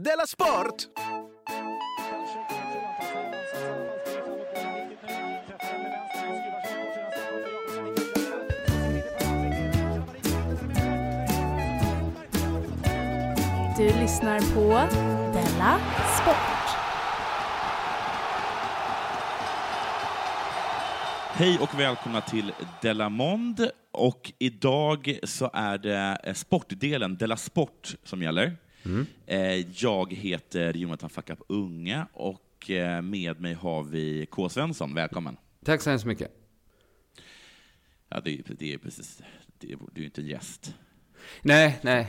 [0.00, 0.88] Della Sport!
[13.76, 14.68] Du lyssnar på
[15.32, 15.80] Della
[16.20, 16.36] Sport.
[21.32, 22.52] Hej och välkomna till
[22.82, 23.70] Delamond.
[23.92, 28.65] Och idag så är det sportdelen, Della Sport, som gäller.
[29.26, 34.48] Eh, Jag heter Jonathan Fuckup Unge och eh, med mig har vi K.
[34.48, 34.94] Svensson.
[34.94, 35.36] Välkommen.
[35.64, 36.30] Tack så hemskt mycket.
[38.08, 39.22] Ja, det, är- det är precis,
[39.58, 40.74] det är, du är inte en gäst.
[41.42, 42.08] Nej, nej.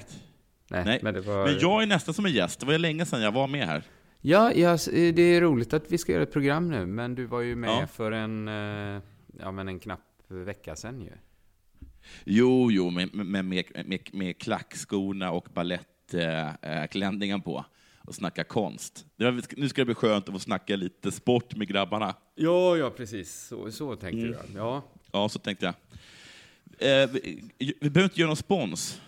[0.69, 0.99] Nej, Nej.
[1.03, 1.45] men det var...
[1.47, 2.59] Men jag är nästan som en gäst.
[2.59, 3.83] Det var ju länge sedan jag var med här.
[4.21, 7.41] Ja, ja, det är roligt att vi ska göra ett program nu, men du var
[7.41, 7.87] ju med Ja.
[7.87, 9.01] för en, eh,
[9.39, 11.11] ja men en knapp vecka sedan ju.
[12.25, 15.53] Jo, jo, med, med, med, med, med klackskorna och
[16.11, 17.65] balettklänningen på
[17.97, 19.05] och snacka konst.
[19.15, 22.15] Var, nu ska det bli skönt att få snacka lite sport med grabbarna.
[22.35, 23.47] Ja, ja, precis.
[23.47, 24.31] Så, så tänkte Mm.
[24.33, 24.63] jag.
[24.65, 24.83] Ja.
[25.11, 25.73] Ja, så tänkte jag.
[27.03, 27.43] Eh, vi,
[27.79, 29.01] vi behöver inte göra någon spons.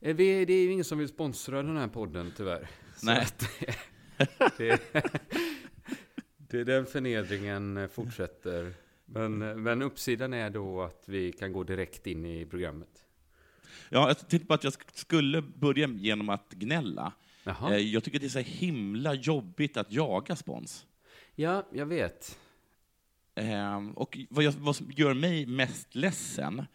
[0.00, 2.68] Eh, Vi, det är ju ingen som vill sponsra den här podden, tyvärr.
[2.96, 3.18] Så Nej.
[3.22, 3.44] att
[4.58, 4.80] det,
[6.36, 8.72] det, den förnedringen eh, fortsätter.
[9.04, 12.88] Men, eh, men uppsidan är då att vi kan gå direkt in i programmet.
[13.88, 17.12] Ja, jag tänkte på att jag sk- skulle börja genom att gnälla.
[17.44, 17.74] Jaha.
[17.74, 20.86] Eh, jag tycker det är så himla jobbigt att jaga spons.
[21.34, 22.38] Ja, jag vet.
[23.34, 26.66] Eh, och vad, jag, vad som gör mig mest ledsen,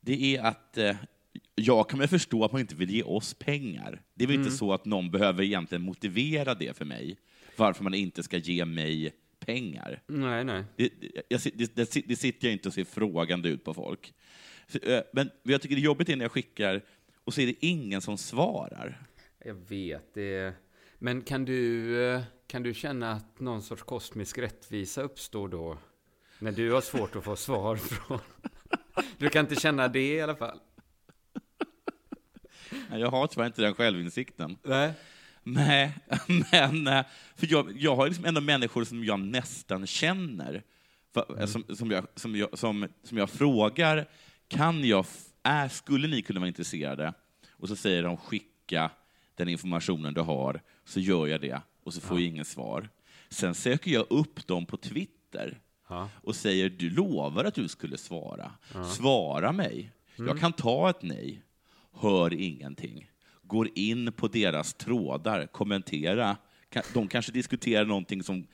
[0.00, 0.96] det är att eh,
[1.54, 4.02] jag kan väl förstå att man inte vill ge oss pengar.
[4.14, 7.16] Det är väl inte så att någon behöver egentligen motivera det för mig,
[7.56, 10.02] varför man inte ska ge mig pengar.
[10.06, 10.64] Nej, nej.
[10.76, 10.90] Det,
[11.28, 14.14] jag, det, det, det sitter jag inte och ser frågande ut på folk.
[14.82, 16.82] Eh, Men jag tycker det är jobbigt är när jag skickar
[17.24, 19.02] och så är det ingen som svarar.
[19.44, 20.54] Jag vet det.
[20.98, 25.78] Men kan du, eh, kan du känna att någon sorts kosmisk rättvisa uppstår då?
[26.38, 28.18] När du har svårt att få svar från...
[29.18, 30.58] Du kan inte känna det i alla fall?
[32.90, 34.56] Jag har tyvärr inte den självinsikten.
[34.62, 34.92] Nej.
[35.42, 35.92] Nej,
[36.52, 37.04] men eh,
[37.36, 40.62] för jag, jag har liksom ändå människor som jag nästan känner,
[41.14, 44.06] för, eh, som, som, jag, som, jag, som, som jag frågar,
[44.48, 45.06] kan jag,
[45.42, 47.12] är, skulle ni kunna vara intresserade?
[47.50, 48.90] Och så säger de skicka
[49.34, 52.88] den informationen du har, så gör jag det, och så får jag inget svar.
[53.28, 56.08] Sen söker jag upp dem på Twitter Ja.
[56.22, 58.52] och säger du lovar att du skulle svara.
[58.96, 59.92] Svara mig.
[60.16, 61.42] Jag kan ta ett nej.
[61.92, 63.10] Hör ingenting.
[63.42, 66.36] Går in på deras trådar, kommentera.
[66.94, 68.46] De kanske diskuterar någonting som,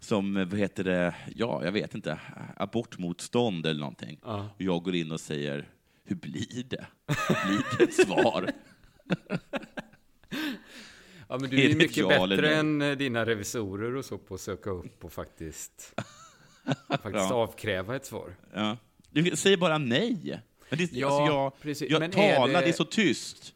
[0.00, 2.20] som vad heter det, ja, jag vet inte,
[2.56, 4.18] abortmotstånd eller någonting.
[4.24, 4.48] Ja.
[4.56, 5.68] Och jag går in och säger,
[6.04, 6.86] hur blir det?
[7.46, 8.50] Blir det ett svar?
[11.30, 14.34] Ja, men du Är är mycket ja bättre än eh, dina revisorer och så på
[14.34, 15.94] att söka upp och faktiskt,
[16.88, 17.34] faktiskt Ja.
[17.34, 18.36] avkräva ett svar.
[18.54, 18.76] Ja.
[19.10, 20.40] Du säger bara nej.
[20.70, 21.90] Men det, Ja, alltså jag, precis.
[21.90, 22.52] jag Men talar, det...
[22.52, 23.54] det- är så tyst.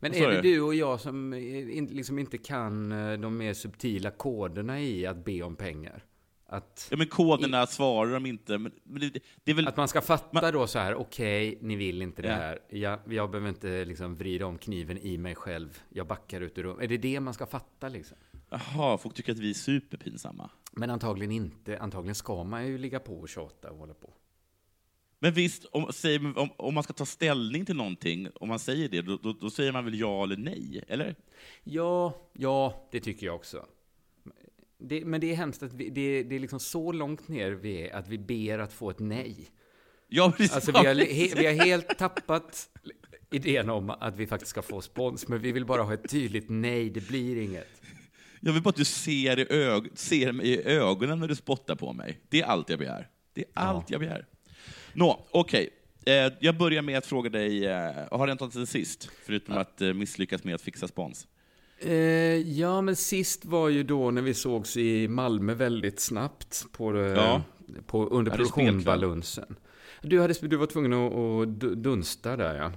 [0.00, 0.60] Men är det du?
[0.60, 1.40] och jag som eh,
[1.90, 6.04] liksom inte kan eh, de mer subtila koderna i att be om pengar?
[6.48, 8.58] Att, Ja, men koderna svarar de inte.
[8.58, 9.68] Men det, det är väl...
[9.68, 12.34] att man ska fatta då så här, okej, ni vill inte det Ja.
[12.34, 12.58] här.
[12.68, 15.78] Jag, jag behöver inte liksom vrida om kniven i mig själv.
[15.88, 16.84] Jag backar ut ur rummet.
[16.84, 18.16] Är det det man ska fatta liksom?
[18.50, 20.50] Jaha, folk tycker att vi är superpinsamma.
[20.72, 21.78] Men antagligen inte.
[21.78, 24.12] Antagligen ska man ju ligga på och tjata och hålla på.
[25.26, 28.88] Men visst, om, säger, om, om man ska ta ställning till någonting, om man säger
[28.88, 30.84] det, då, då, då säger man väl ja eller nej?
[30.88, 31.14] Eller?
[31.64, 33.66] Ja, ja, det tycker jag också.
[34.78, 37.88] Det, men det är hemskt att vi, det, det är liksom så långt ner vi
[37.88, 39.36] är att vi ber att få ett nej.
[40.08, 40.54] Ja, precis.
[40.54, 42.68] Alltså vi har, he, vi har helt tappat
[43.30, 46.46] idén om att vi faktiskt ska få spons, men vi vill bara ha ett tydligt
[46.48, 47.82] nej, det blir inget.
[48.40, 51.74] Jag vill bara att du ser, i ög, ser mig i ögonen när du spottar
[51.74, 52.20] på mig.
[52.28, 53.08] Det är allt jag begär.
[53.32, 54.26] Det är allt jag begär.
[54.96, 55.68] Nå, okej.
[56.06, 59.08] Eh, jag börjar med att fråga dig, eh, har det hänt något sen sist?
[59.26, 61.26] Förutom att eh, misslyckas med att fixa spons.
[61.78, 61.92] Eh,
[62.58, 67.08] ja, men sist var ju då när vi sågs i Malmö väldigt snabbt på, det,
[67.08, 67.42] Ja.
[67.86, 68.84] på, under Hade produktion spelkväll.
[69.00, 69.56] Balunsen.
[70.02, 72.72] Du, hade, du var tvungen att, att du- dunsta där, ja.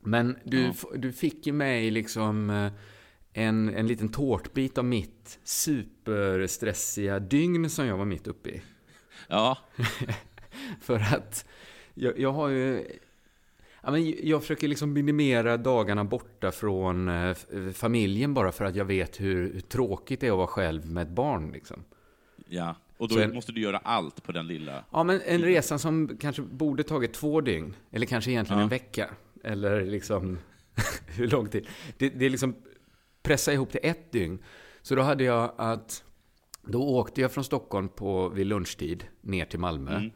[0.00, 0.68] Men du, Ja.
[0.70, 2.72] f- du fick ju mig liksom eh,
[3.32, 8.62] en, en liten tårtbit av mitt superstressiga dygn som jag var mitt uppe i.
[9.28, 9.58] Ja,
[10.80, 11.46] För att
[11.94, 12.86] jag, jag har ju...
[13.84, 17.36] Ja, men jag försöker liksom minimera dagarna borta från eh,
[17.74, 21.02] familjen bara för att jag vet hur, hur tråkigt det är att vara själv med
[21.02, 21.50] ett barn.
[21.52, 21.84] Liksom.
[22.48, 22.74] ja.
[22.96, 24.84] Och då Sen- måste du göra allt på den lilla...
[24.90, 28.62] Ja, men en resa som kanske borde tagit två dygn, eller kanske egentligen Ja.
[28.62, 29.10] en vecka,
[29.44, 30.38] eller liksom
[31.06, 31.66] hur lång tid.
[31.98, 32.54] Det, det är liksom
[33.22, 34.38] pressa ihop till ett dygn.
[34.82, 36.04] Så då hade jag att,
[36.62, 39.96] då åkte jag från Stockholm på, vid lunchtid ner till Malmö.
[39.96, 40.10] Mm.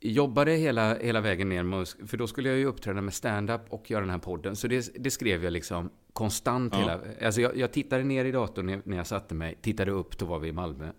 [0.00, 4.00] Jobbade hela, hela vägen ner, för då skulle jag ju uppträda med stand-up och göra
[4.00, 4.56] den här podden.
[4.56, 6.80] Så det, det skrev jag liksom konstant Ja.
[6.80, 7.00] hela...
[7.26, 10.38] Alltså jag, jag tittade ner i datorn när, jag satte mig, tittade upp, då var
[10.38, 10.92] vi i Malmö.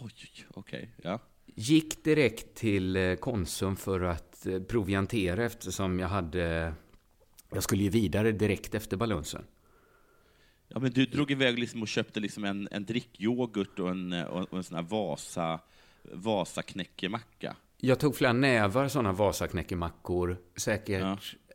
[0.00, 0.90] Oj, okej.
[1.02, 1.18] Ja.
[1.46, 6.74] Gick direkt till eh, Konsum för att eh, proviantera eftersom jag hade...
[7.52, 9.44] Jag skulle ju vidare direkt efter balansen.
[10.68, 14.52] ja, men du drog iväg liksom och köpte liksom en, en drickyoghurt och en, och,
[14.52, 15.60] och en sån här Vasa,
[16.12, 17.56] Vasa knäckemacka.
[17.80, 20.36] Jag tog flera nävar sådana Vasaknäckemackor.
[20.56, 21.00] Säkert...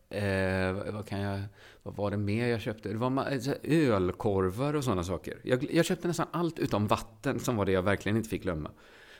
[0.08, 0.16] Ja.
[0.16, 1.40] Eh, vad- kan jag...
[1.82, 2.88] Vad var det mer jag köpte?
[2.88, 5.38] Det var eh, ölkorvar och sådana saker.
[5.42, 8.70] Jag, jag köpte nästan allt utom vatten, som var det jag verkligen inte fick glömma.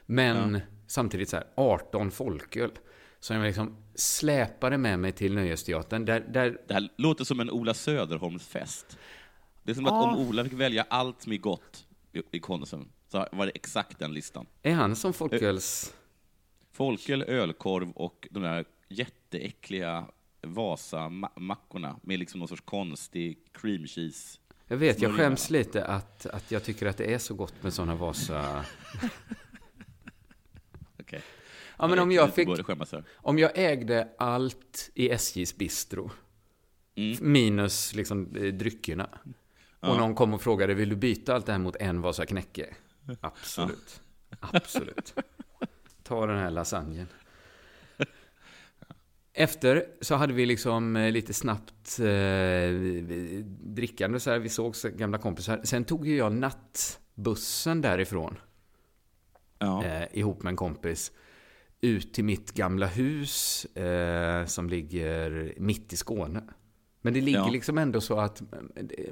[0.07, 2.71] Men samtidigt så här, 18 folköl.
[3.21, 6.05] Som jag liksom släpade med mig till Nöjesteatern.
[6.05, 8.99] Där, där Det här låter som en Ola Söderholms-fest.
[9.63, 10.11] Det är som Ja.
[10.11, 13.53] att om Ola fick välja allt som är gott i, i Konsum, så var det
[13.55, 14.47] exakt den listan.
[14.63, 15.95] är han som folköls...
[16.77, 20.07] Folköl, ölkorv och de där jätteäckliga
[20.43, 24.39] Vasa-mackorna med liksom någon sorts konstig cream cheese.
[24.67, 27.73] Jag vet, jag skäms lite att, att jag tycker att det är så gott med
[27.75, 28.65] sådana Vasa...
[31.01, 31.23] Okej.
[31.79, 32.49] Ja, men om jag fick...
[33.15, 36.11] Om jag ägde allt i SJs bistro,
[36.99, 37.33] Mm.
[37.33, 39.09] minus liksom eh, dryckerna,
[39.81, 39.99] och Ja.
[39.99, 42.75] någon kom och frågade, vill du byta allt det här mot en Vasa knäcke?
[43.21, 44.01] Absolut.
[44.41, 45.15] Absolut.
[46.07, 47.07] Ta den här lasagnen.
[49.33, 52.71] Efter så hade vi liksom eh, lite snabbt eh,
[53.61, 54.39] drickande så här.
[54.39, 55.61] Vi såg så gamla kompisar.
[55.65, 58.39] Sen tog ju jag nattbussen därifrån
[59.59, 59.85] Ja.
[59.85, 61.13] eh, ihop med en kompis
[61.81, 66.43] ut till mitt gamla hus eh, som ligger mitt i Skåne.
[67.03, 67.49] Men det ligger Ja.
[67.49, 68.47] liksom ändå så att eh,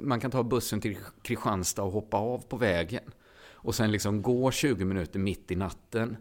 [0.01, 3.03] man kan ta bussen till Kristianstad och hoppa av på vägen.
[3.51, 6.17] Och sen liksom gå 20 minuter mitt i natten.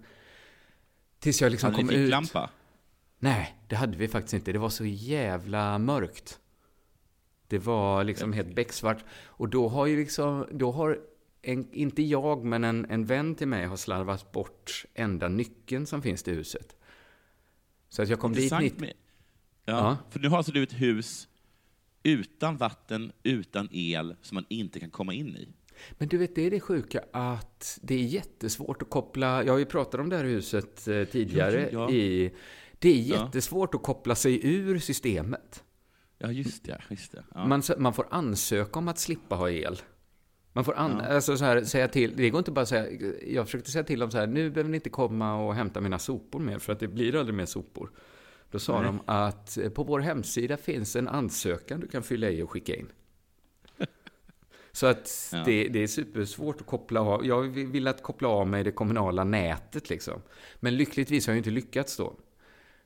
[1.24, 2.06] Tills jag liksom Hade kom ni ut.
[2.06, 2.50] ficklampa?
[3.18, 4.52] Nej, det hade vi faktiskt inte.
[4.52, 6.40] Det var så jävla mörkt.
[7.48, 9.04] Det var liksom helt becksvart.
[9.24, 10.98] Och då har ju liksom, då har,
[11.42, 16.02] en, inte jag, men en, en vän till mig har slarvat bort enda nyckeln som
[16.02, 16.76] finns till huset.
[17.88, 18.80] Så att jag kom dit Intressant mitt...
[18.80, 18.92] med,
[19.64, 19.96] ja, Ja.
[20.10, 21.28] För nu har alltså du ett hus
[22.02, 25.48] utan vatten, utan el, som man inte kan komma in i.
[25.98, 29.44] Men du vet, det är det sjuka att det är jättesvårt att koppla...
[29.44, 31.90] Jag har ju pratat om det här huset eh, tidigare Ja.
[31.90, 32.34] i...
[32.78, 33.24] Det är Ja.
[33.24, 35.64] jättesvårt att koppla sig ur systemet.
[36.18, 36.82] Ja, just det.
[36.90, 37.24] Just det.
[37.34, 37.46] Ja.
[37.46, 39.76] Man, man får ansöka om att slippa ha el.
[40.52, 41.14] Man får an, Ja.
[41.14, 42.16] alltså så här, säga till.
[42.16, 43.12] Det går inte bara att säga.
[43.26, 44.26] Jag försökte säga till dem så här.
[44.26, 46.58] Nu behöver ni inte komma och hämta mina sopor mer.
[46.58, 47.90] För att det blir aldrig mer sopor.
[48.50, 48.84] Då sa Nej.
[48.84, 52.88] de att på vår hemsida finns en ansökan du kan fylla i och skicka in.
[54.74, 55.42] Så att Ja.
[55.44, 57.26] det, det är supersvårt att koppla av.
[57.26, 60.22] Jag vill att koppla av mig det kommunala nätet liksom.
[60.60, 62.14] Men lyckligtvis har jag inte lyckats då.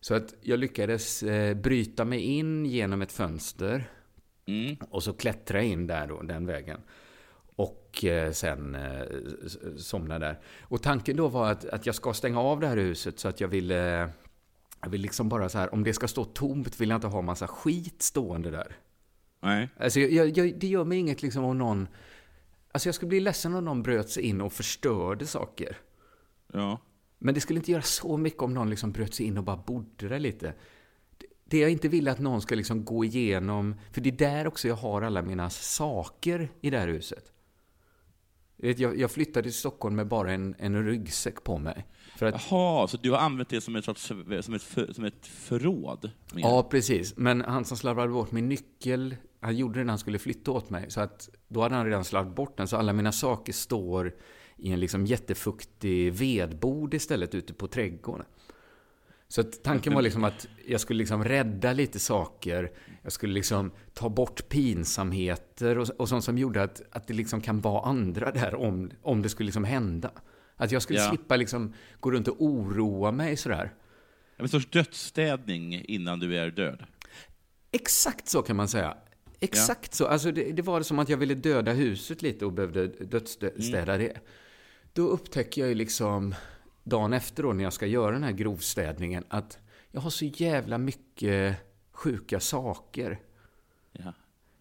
[0.00, 3.90] Så att jag lyckades eh, bryta mig in genom ett fönster.
[4.46, 4.76] Mm.
[4.90, 6.80] Och så klättra in där då, den vägen.
[7.56, 9.02] Och eh, sen eh,
[9.76, 10.40] somna där.
[10.60, 13.40] Och tanken då var att, att jag ska stänga av det här huset så att
[13.40, 14.10] jag ville...
[14.82, 17.22] Jag vill liksom bara så här, om det ska stå tomt vill jag inte ha
[17.22, 18.76] massa skit stående där.
[19.40, 19.68] Nej.
[19.80, 21.88] Alltså jag, jag, det gör mig inget liksom om någon...
[22.72, 25.76] Alltså jag skulle bli ledsen om någon bröt sig in och förstörde saker.
[26.52, 26.80] Ja.
[27.18, 29.56] Men det skulle inte göra så mycket om någon liksom bröt sig in och bara
[29.56, 30.54] bodde där lite.
[31.44, 34.46] Det- jag inte vill är att någon ska liksom gå igenom, för det är där
[34.46, 37.32] också jag har alla mina saker i det här huset.
[38.56, 41.86] Jag, jag flyttade till Stockholm med bara en, en ryggsäck på mig.
[42.16, 44.06] För att, Jaha, så du har använt det som ett, sorts,
[44.40, 46.10] som ett, för, som ett förråd?
[46.34, 46.42] mer?
[46.42, 47.16] ja, precis.
[47.16, 50.70] Men han som slarvade bort min nyckel, han gjorde det när han skulle flytta åt
[50.70, 50.90] mig.
[50.90, 54.14] Så att då hade han redan slarvat bort den, så alla mina saker står
[54.56, 58.26] i en liksom jättefuktig vedbod istället ute på trädgården.
[59.30, 62.72] Så tanken var liksom att jag skulle liksom rädda lite saker.
[63.02, 67.40] Jag skulle liksom ta bort pinsamheter och, och sånt som gjorde att, att det liksom
[67.40, 70.10] kan vara andra där om, om det skulle liksom hända.
[70.56, 71.08] Att jag skulle Ja.
[71.08, 73.74] slippa liksom gå runt och oroa mig sådär.
[74.36, 76.84] En sorts dödsstädning innan du är död?
[77.72, 78.96] Exakt så kan man säga.
[79.40, 80.06] Exakt så.
[80.06, 84.18] Alltså det, det var som att jag ville döda huset lite och behövde dödsstäda det.
[84.92, 86.34] Då upptäcker jag ju liksom
[86.84, 89.58] dagen efter då när jag ska göra den här grovstädningen att
[89.90, 91.56] jag har så jävla mycket
[91.92, 93.20] sjuka saker.
[93.92, 94.12] Ja.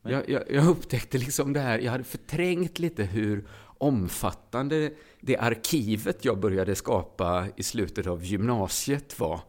[0.01, 4.91] Jag, jag, jag upptäckte liksom det här, jag hade förträngt lite hur omfattande
[5.21, 9.39] det arkivet jag började skapa i slutet av gymnasiet var.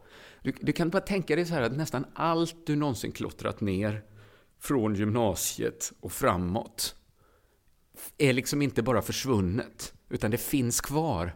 [0.43, 4.03] Du, du kan bara tänka dig så här att nästan allt du någonsin klottrat ner
[4.59, 6.95] från gymnasiet och framåt
[8.17, 11.35] är liksom inte bara försvunnet, utan det finns kvar.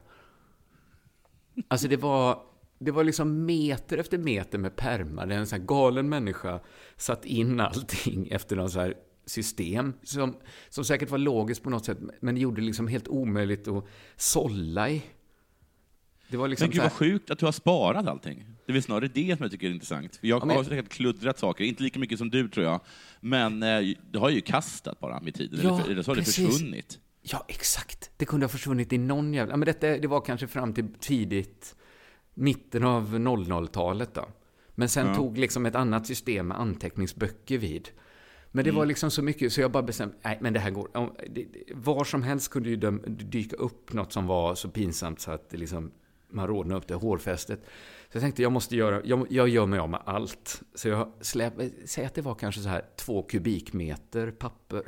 [1.67, 2.43] Alltså det var,
[2.79, 6.59] det var liksom meter efter meter med pärmar där en sån här galen människa
[6.95, 8.93] satt in allting efter någon så här
[9.25, 10.35] system som,
[10.69, 13.87] som säkert var logiskt på något sätt, men det gjorde det liksom helt omöjligt att
[14.15, 15.03] sålla i.
[16.27, 18.45] Det var liksom men gud vad sjukt att du har sparat allting.
[18.65, 20.19] Det är väl snarare det som jag tycker är intressant.
[20.21, 20.57] jag ja, men...
[20.57, 22.79] har säkert kluddrat saker, inte lika mycket som du tror jag,
[23.19, 26.23] men eh, du har ju kastat bara med tiden, ja, eller, eller så har det
[26.23, 26.99] försvunnit.
[27.21, 28.11] Ja, exakt.
[28.17, 29.57] Det kunde ha försvunnit i någon jävla...
[29.57, 31.75] Men detta, det var kanske fram till tidigt,
[32.33, 34.27] mitten av 00-talet då.
[34.75, 35.15] Men sen ja.
[35.15, 37.89] tog liksom ett annat system med anteckningsböcker vid.
[38.51, 38.79] Men det mm.
[38.79, 40.89] var liksom så mycket, så jag bara bestämde, nej men det här går.
[41.73, 42.75] Var som helst kunde ju
[43.07, 45.91] dyka upp något som var så pinsamt så att det liksom,
[46.33, 47.59] man rodnade upp det hårfästet.
[48.09, 50.61] Så jag tänkte, jag måste göra, jag, jag gör mig av med allt.
[50.75, 51.53] Så jag släp,
[51.85, 54.83] säg att det var kanske så här två kubikmeter papper.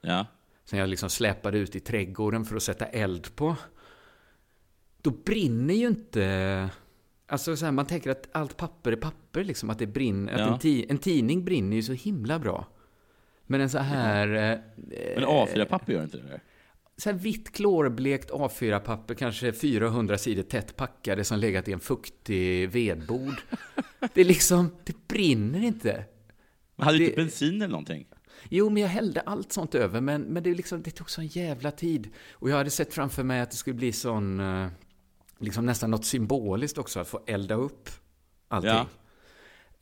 [0.00, 0.26] Ja.
[0.64, 3.56] Som jag liksom släpade ut i trädgården för att sätta eld på.
[5.02, 6.70] Då brinner ju inte...
[7.26, 10.38] Alltså så här, man tänker att allt papper är papper, liksom, att det brinner.
[10.38, 10.44] Ja.
[10.44, 12.66] Att en, en, tidning brinner ju så himla bra.
[13.46, 14.28] Men en så här...
[14.28, 14.52] Ja.
[14.52, 16.40] Eh, Men A4-papper gör inte det?
[17.00, 22.70] Så här vitt klorblekt A4-papper, kanske 400 sidor tätt packade som legat i en fuktig
[22.70, 23.34] vedbord.
[24.14, 26.04] det är liksom, det brinner inte.
[26.76, 28.06] Men hade du inte bensin eller någonting?
[28.48, 31.70] Jo, men jag hällde allt sånt över, men, men det, liksom, det tog sån jävla
[31.70, 32.08] tid.
[32.32, 34.68] Och jag hade sett framför mig att det skulle bli sån, eh,
[35.38, 37.90] liksom nästan något symboliskt också, att få elda upp
[38.48, 38.70] allting.
[38.70, 38.86] Ja.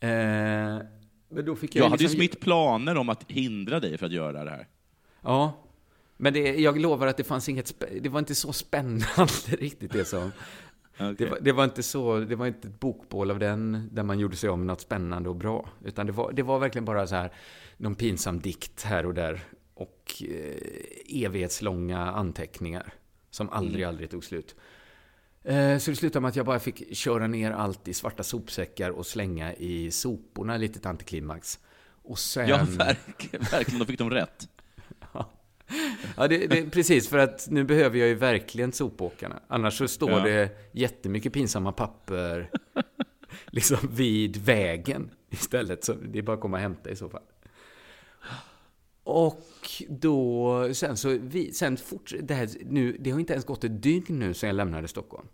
[0.07, 0.81] Eh,
[1.29, 1.91] men då fick jag jag liksom...
[1.91, 4.67] hade ju smitt planer om att hindra dig för att göra det här.
[5.21, 5.65] Ja,
[6.21, 10.05] men det, jag lovar att det fanns inget, det var inte så spännande riktigt det
[10.05, 10.31] som...
[10.95, 11.13] Okay.
[11.13, 14.19] Det, var, det, var, inte så, det var inte ett bokbål av den, där man
[14.19, 15.69] gjorde sig om något spännande och bra.
[15.85, 17.31] Utan det var, det var verkligen bara så här,
[17.77, 19.43] någon pinsam dikt här och där.
[19.73, 22.93] Och eh, evighetslånga anteckningar.
[23.29, 23.89] Som aldrig, mm.
[23.89, 24.55] aldrig tog slut.
[25.43, 28.89] Eh, så det slutade med att jag bara fick köra ner allt i svarta sopsäckar
[28.89, 31.59] och slänga i soporna, litet antiklimax.
[32.03, 32.47] Och sen...
[32.47, 33.45] Ja, verkligen.
[33.51, 33.79] verkligen.
[33.79, 34.47] Då fick de rätt.
[36.17, 39.39] Ja, det, det, precis, för att nu behöver jag ju verkligen sopåkarna.
[39.47, 40.19] Annars så står ja.
[40.19, 42.51] det jättemycket pinsamma papper
[43.51, 45.83] liksom vid vägen istället.
[45.83, 47.23] Så det är bara att komma och hämta i så fall.
[49.03, 49.43] Och
[49.89, 53.83] då, sen så, vi, sen fortsätter, det här, nu, det har inte ens gått ett
[53.83, 55.27] dygn nu sedan jag lämnade Stockholm.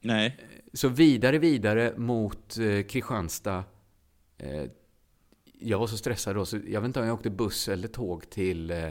[0.00, 0.36] Nej.
[0.72, 3.64] Så vidare, vidare mot eh, Kristianstad.
[4.38, 4.64] Eh,
[5.60, 8.30] jag var så stressad då, så jag vet inte om jag åkte buss eller tåg
[8.30, 8.88] till eh,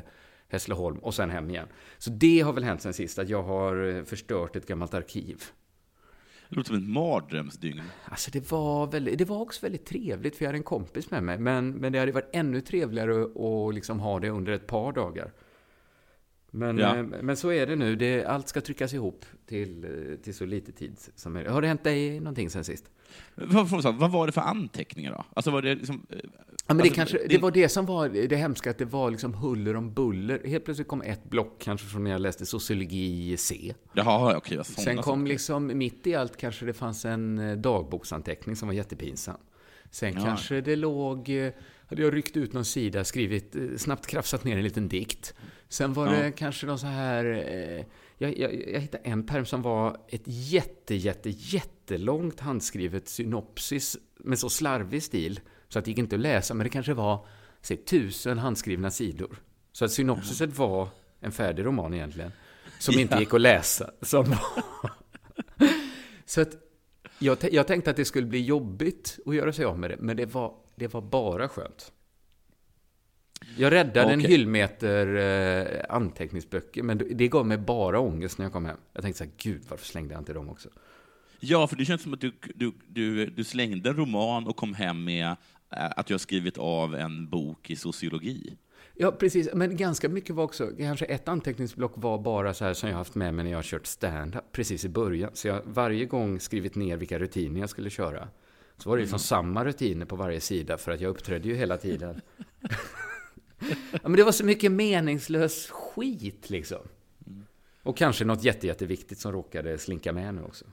[0.48, 1.68] Hässleholm och sen hem igen.
[1.98, 5.44] Så det har väl hänt sen sist, att jag har eh, förstört ett gammalt arkiv.
[6.50, 7.82] Det låter som ett mardrömsdygn.
[8.06, 11.24] Alltså det var, väldigt, det var också väldigt trevligt, för jag hade en kompis med
[11.24, 11.38] mig.
[11.38, 15.34] Men, men det hade varit ännu trevligare att liksom ha det under ett par dagar.
[16.52, 16.98] Men, ja.
[16.98, 17.96] Eh, men så är det nu.
[17.96, 19.88] Det, allt ska tryckas ihop till,
[20.24, 21.52] till så lite tid som möjligt.
[21.52, 22.90] Har det hänt dig någonting sen sist?
[23.36, 25.26] Vad, vad var det för anteckningar då?
[25.34, 26.18] Alltså var det liksom, eh,
[26.70, 28.86] Ja, men alltså, det, kanske, det, det var det som var det hemska, att det
[28.86, 30.42] var liksom huller om buller.
[30.46, 33.74] Helt plötsligt kom ett block, kanske från när jag läste sociologi C.
[33.94, 34.64] Jaha, okej.
[34.64, 35.30] Sen kom saker.
[35.30, 39.38] liksom, mitt i allt kanske det fanns en dagboksanteckning som var jättepinsam.
[39.92, 40.24] Sen ja.
[40.24, 41.30] kanske det låg,
[41.88, 45.34] hade jag ryckt ut någon sida, skrivit, snabbt krafsat ner en liten dikt.
[45.70, 46.24] Sen var ja.
[46.24, 47.86] det kanske någon så här...
[48.18, 54.40] Jag, jag, jag, hittade en perm som var ett jätte, jätte, jättelångt handskrivet synopsis med
[54.40, 57.28] så slarvig stil så att det gick inte att läsa, men det kanske var
[57.62, 59.40] säg, tusen handskrivna sidor.
[59.72, 60.68] Så att synopsiset ja.
[60.68, 62.32] var en färdig roman egentligen,
[62.80, 63.02] som ja.
[63.02, 63.92] inte gick att läsa.
[64.02, 64.26] Som
[66.26, 66.50] så att
[67.20, 70.18] jag, jag tänkte att det skulle bli jobbigt att göra sig av med det, men
[70.18, 71.92] det var, det var bara skönt.
[73.58, 74.14] Jag räddade okay.
[74.14, 78.78] en hyllmeter eh, anteckningsböcker, men det gav mig bara ångest när jag kom hem.
[78.94, 80.70] Jag tänkte så här, gud, varför slängde jag inte dem också?
[81.40, 84.74] Ja, för det känns som att du, du, du, du slängde en roman och kom
[84.74, 85.36] hem med eh,
[85.70, 88.58] att du har skrivit av en bok i sociologi.
[89.00, 89.50] Ja, precis.
[89.54, 93.16] Men ganska mycket var också, kanske ett anteckningsblock var bara så här som jag haft
[93.16, 95.32] med mig när jag har kört stand-up precis i början.
[95.34, 98.28] Så jag varje gång skrivit ner vilka rutiner jag skulle köra.
[98.78, 99.20] Så var det liksom mm.
[99.20, 102.22] samma rutiner på varje sida, för att jag uppträdde ju hela tiden.
[103.92, 106.82] ja, men det var så mycket meningslös skit liksom.
[107.84, 110.66] Och kanske något jätte, jätteviktigt som råkade slinka med nu också.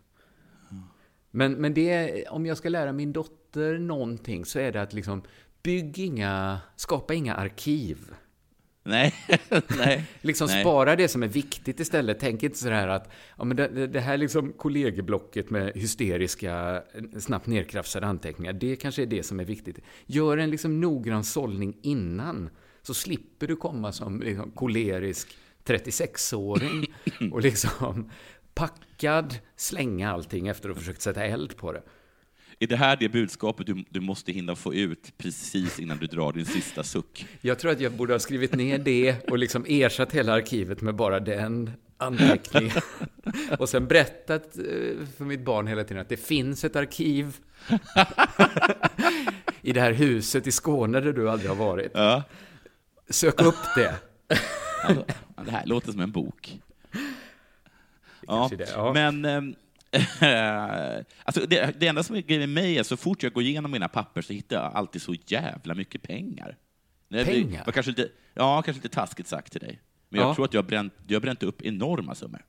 [1.30, 5.22] Men, men det, om jag ska lära min dotter någonting så är det att liksom
[5.62, 7.98] bygg inga, skapa inga arkiv.
[8.82, 9.14] Nej,
[9.78, 10.04] nej.
[10.20, 10.60] liksom nej.
[10.60, 12.20] spara det som är viktigt istället.
[12.20, 16.82] Tänk inte sådär att ja, men det, det här liksom kollegieblocket med hysteriska,
[17.18, 19.78] snabbt nedkrafsade anteckningar, det kanske är det som är viktigt.
[20.06, 22.50] Gör en liksom noggrann sållning innan
[22.86, 26.86] Så slipper du komma som liksom, kolerisk 36-åring
[27.32, 28.10] och liksom
[28.54, 31.82] packad, slänga allting efter att ha försökt sätta eld på det.
[32.58, 36.32] Är det här det budskapet du, du måste hinna få ut precis innan du drar
[36.32, 37.26] din sista suck?
[37.40, 40.94] Jag tror att jag borde ha skrivit ner det och liksom ersatt hela arkivet med
[40.94, 42.80] bara den anteckningen.
[43.58, 47.36] Och sen berättat eh, för mitt barn hela tiden att det finns ett arkiv
[49.62, 51.90] i det här huset i Skåne där du aldrig har varit.
[51.94, 52.22] Ja.
[53.10, 53.94] Sök upp det.
[54.82, 54.94] Ja,
[55.44, 56.60] Det här låter som en bok.
[58.26, 58.92] Ja, det, ja.
[58.92, 59.54] men ehm,
[61.24, 63.70] alltså det, det enda som är grejen med mig är så fort jag går igenom
[63.70, 66.56] mina papper så hittar jag alltid så jävla mycket pengar.
[67.08, 67.62] Det Pengar?
[67.64, 69.80] var kanske lite, ja, kanske lite taskigt sagt till dig.
[70.08, 70.34] Men jag Ja.
[70.34, 72.44] tror att jag har bränt, jag har bränt upp enorma summor.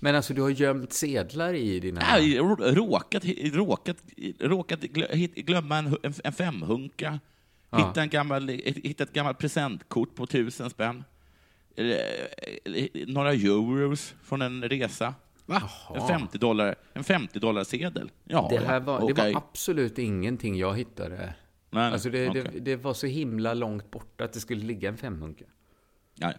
[0.00, 2.00] Men alltså, du har gömt sedlar i dina...
[2.00, 3.96] Nej, rå- råkat, råkat,
[4.40, 4.80] råkat
[5.34, 7.20] glömma en, en, en femhunka,
[7.72, 7.88] Ja.
[7.88, 11.04] hitta, en gammal, hitta ett gammalt presentkort på tusen spänn,
[11.76, 11.98] eller,
[12.64, 15.14] eller, några euros från en resa.
[15.46, 15.56] Va?
[15.90, 16.08] En Jaha.
[16.08, 18.10] 50 dollar, en 50 dollar sedel.
[18.24, 19.32] Ja, Det här var, det okej.
[19.32, 21.34] var absolut ingenting jag hittade.
[21.70, 22.44] Nej, Alltså det, okej.
[22.52, 25.44] det, det var så himla långt borta att det skulle ligga en femhunka.
[26.14, 26.32] Ja,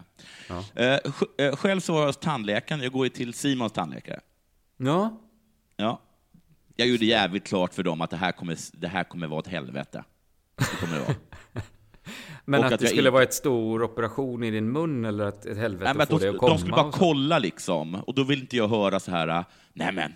[0.50, 0.63] ja.
[0.75, 1.00] Eh,
[1.38, 4.20] eh, själv så var jag hos tandläkaren, jag går ju till Simons tandläkare.
[4.78, 5.20] Ja,
[5.78, 6.02] Ja.
[6.75, 9.48] Jag gjorde jävligt klart för dem att det här kommer, det här kommer vara ett
[9.48, 10.04] helvete.
[10.72, 11.15] Det kommer det vara.
[12.46, 15.25] men Och att, att det skulle inte- vara ett stor operation i din mun eller
[15.25, 16.51] att ett helvete Nej, men få de, dig att komma.
[16.51, 20.13] de skulle bara kolla liksom, och då vill inte jag höra så här, nej men,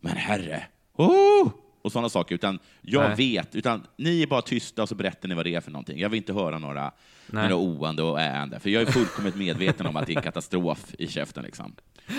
[0.00, 0.62] men herre,
[0.96, 1.48] oh!
[1.82, 3.16] och sådana saker, utan jag Nej.
[3.16, 5.98] vet, utan ni är bara tysta och så berättar ni vad det är för någonting.
[5.98, 6.92] Jag vill inte höra några,
[7.26, 7.42] Nej.
[7.48, 10.94] några oande och äende, för jag är fullkomligt medveten om att det är en katastrof
[10.98, 11.44] i käften.
[11.44, 11.74] Liksom.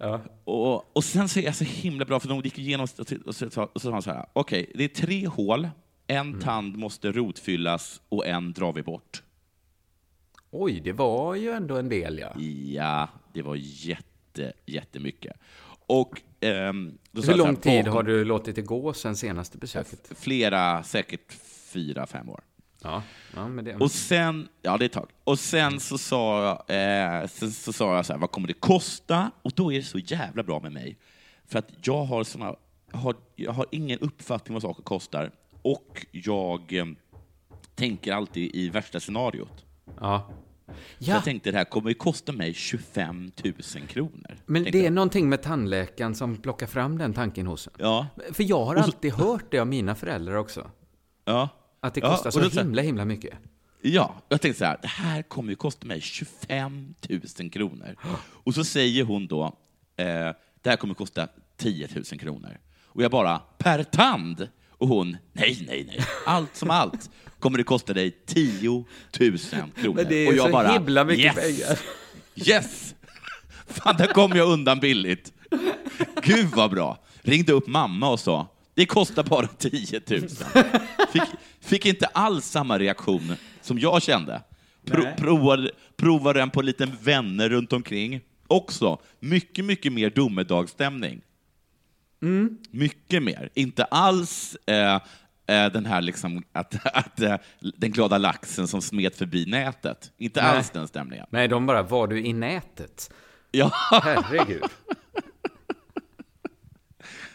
[0.00, 0.20] Ja.
[0.44, 2.86] Och, och sen så är jag så himla bra, för de gick igenom
[3.26, 5.68] och så, sa de så här, okej, det är tre hål,
[6.08, 6.40] en Mm.
[6.40, 9.22] tand måste rotfyllas och en drar vi bort.
[10.50, 12.40] Oj, det var ju ändå en del ja.
[12.74, 15.36] Ja, det var jätte, jättemycket.
[15.86, 20.12] Och, ehm, Hur lång här, tid bakom- har du låtit det gå sen senaste besöket?
[20.16, 21.32] Flera, säkert
[21.72, 22.40] fyra, fem år.
[22.82, 23.02] Ja,
[23.34, 23.74] ja det...
[23.76, 25.08] Och sen, ja det är ett tag.
[25.24, 26.76] Och sen så sa jag,
[27.22, 29.30] eh, sen så sa jag så här, vad kommer det kosta?
[29.42, 30.96] Och då är det så jävla bra med mig.
[31.46, 32.54] För att jag har såna,
[32.92, 35.30] har, jag har ingen uppfattning vad saker kostar.
[35.72, 36.84] Och jag eh,
[37.74, 39.64] tänker alltid i värsta scenariot.
[40.00, 40.30] Ja.
[40.98, 43.54] Ja, jag tänkte det här kommer ju kosta mig 25 000
[43.88, 44.36] kronor.
[44.46, 44.92] men det är jag.
[44.92, 47.72] någonting med tandläkaren som plockar fram den tanken hos en.
[47.78, 50.70] Ja, För jag har så- alltid hört det av mina föräldrar också.
[51.24, 51.48] ja.
[51.80, 53.34] Att det Ja, kostar och så så- himla, himla mycket.
[53.82, 56.94] Ja, jag tänkte så här, det här kommer ju kosta mig 25
[57.40, 57.96] 000 kronor.
[58.44, 59.44] Och så säger hon då,
[59.96, 60.04] eh,
[60.62, 62.58] det här kommer kosta 10 000 kronor.
[62.84, 64.48] Och jag bara, per tand?
[64.78, 69.38] Och hon, nej, nej, nej, allt som allt kommer det kosta dig 10 000
[69.74, 69.94] kronor.
[69.94, 71.78] Men det är och jag så bara, himla mycket yes, pengar.
[72.34, 72.94] Yes!
[73.66, 75.32] Fan, där kom jag undan billigt.
[76.22, 76.98] Gud vad bra.
[77.22, 80.28] Ringde upp mamma och sa, det kostar bara 10 000.
[81.12, 81.22] Fick,
[81.60, 84.42] fick inte alls samma reaktion som jag kände.
[84.86, 88.20] Pro, provade, provade den på lite vänner runt omkring.
[88.46, 91.20] Också mycket, mycket mer domedagsstämning.
[92.70, 93.50] Mycket mer.
[93.54, 94.94] Inte alls eh,
[95.46, 97.36] eh, den här liksom, att, att eh,
[97.76, 100.12] den glada laxen som smet förbi nätet.
[100.18, 100.56] Inte Nej.
[100.56, 101.26] alls den stämningen.
[101.30, 103.12] Nej, de bara, var du i nätet?
[103.50, 103.70] Ja,
[104.02, 104.62] Herregud.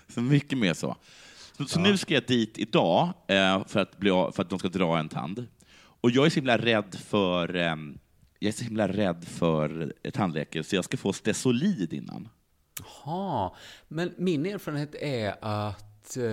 [0.07, 0.97] så mycket mer så.
[1.57, 4.67] Så, så nu ska jag dit idag eh, för, att bli, för att de ska
[4.67, 5.47] dra en tand.
[5.75, 7.75] Och jag är så himla rädd för, eh,
[8.39, 12.29] jag är så himla rädd för tandläkare så jag ska få Stesolid innan.
[13.05, 13.55] Ja,
[13.87, 16.23] men min erfarenhet är att eh,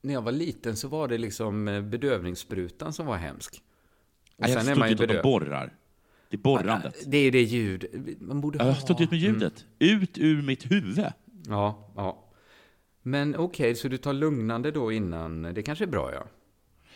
[0.00, 3.62] när jag var liten så var det liksom eh, bedövningssprutan som var hemsk.
[4.36, 5.72] Och Jag sen är man ju och de borrar.
[6.30, 7.04] Det är borrandet.
[7.06, 8.16] Det är det ljud.
[8.20, 8.72] Man borde Jag ha...
[8.72, 9.64] har stått ut med ljudet.
[9.78, 11.06] Ut ur mitt huvud.
[11.48, 12.22] Ja, ja.
[13.02, 15.42] Men okej, så du tar lugnande då innan.
[15.42, 16.26] Det kanske är bra, ja.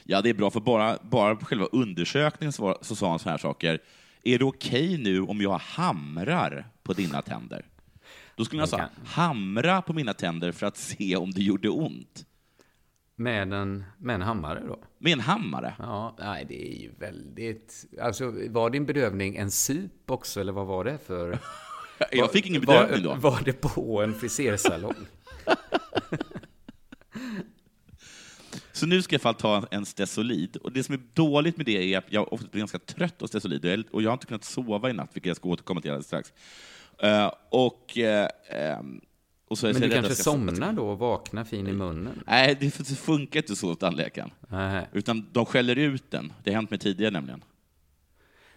[0.04, 3.18] Ja, det är bra, för bara, bara på själva undersökningen så, var, så sa han
[3.18, 3.83] så här saker.
[4.22, 7.66] Är det okej nu om jag hamrar på dina tänder?
[8.40, 12.26] Då skulle jag säga, hamra på mina tänder för att se om det gjorde ont.
[13.16, 14.79] Med en, med en hammare då.
[14.98, 15.74] Med en hammare.
[15.79, 17.85] Ja, nej, det är ju väldigt...
[18.03, 21.38] Alltså, var din bedövning en sup också, eller vad var det för...
[22.12, 23.20] Jag fick ingen bedövning var, då.
[23.20, 24.94] Var det på en frisersalong?
[28.72, 30.57] Så nu ska jag i alla fall ta en Stesolid.
[30.57, 33.26] Och det som är dåligt med det är att jag ofta blir ganska trött av
[33.26, 35.81] Stesolid och jag- och jag har inte kunnat sova i natt, vilket jag ska återkomma
[35.81, 36.33] till alldeles strax.
[37.02, 39.00] Eh, och, eh, ehm,
[39.48, 42.22] Och så Men du kanske somnar då och vaknar fin i munnen?
[42.26, 44.30] Nej, det funkar inte så hos tandläkaren.
[44.48, 44.88] Nej.
[44.92, 46.32] Utan de skäller ut den.
[46.44, 47.44] Det har hänt mig tidigare nämligen.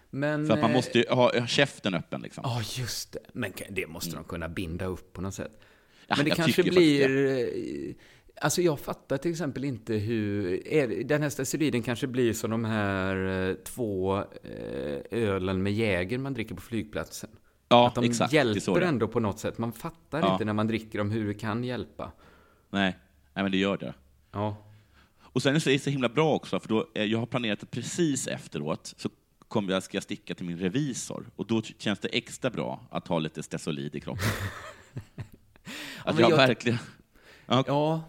[0.10, 0.48] Men...
[0.48, 2.42] För att man eh, måste ju ha ha käften öppen liksom.
[2.46, 3.20] Ja, just det.
[3.34, 5.62] Men det måste de kunna binda upp på något sätt.
[6.08, 7.96] Ja, Men det kanske faktiskt blir...
[8.42, 10.68] Alltså jag fattar till exempel inte hur...
[10.68, 14.24] Är, den här steroiden kanske blir som de här två
[15.12, 17.30] ölen med Jäger man dricker på flygplatsen.
[17.70, 18.34] Ja, att de exakt.
[18.34, 19.58] Hjälper ändå på något sätt.
[19.58, 20.34] Man fattar Ja.
[20.34, 22.12] inte när man dricker dem hur det kan hjälpa.
[22.70, 22.98] Nej.
[23.34, 23.94] Nej, men det gör det.
[24.32, 24.58] Ja.
[25.22, 27.72] Och sen är det så himla bra också, för då, eh, jag har planerat att
[27.72, 29.10] precis efteråt så
[29.48, 31.26] kommer jag, ska jag sticka till min revisor.
[31.36, 34.26] Och då känns det extra bra att ha lite Stesolid i kroppen.
[36.06, 36.78] att jag, jag- verkligen...
[37.46, 38.04] Ja, ja.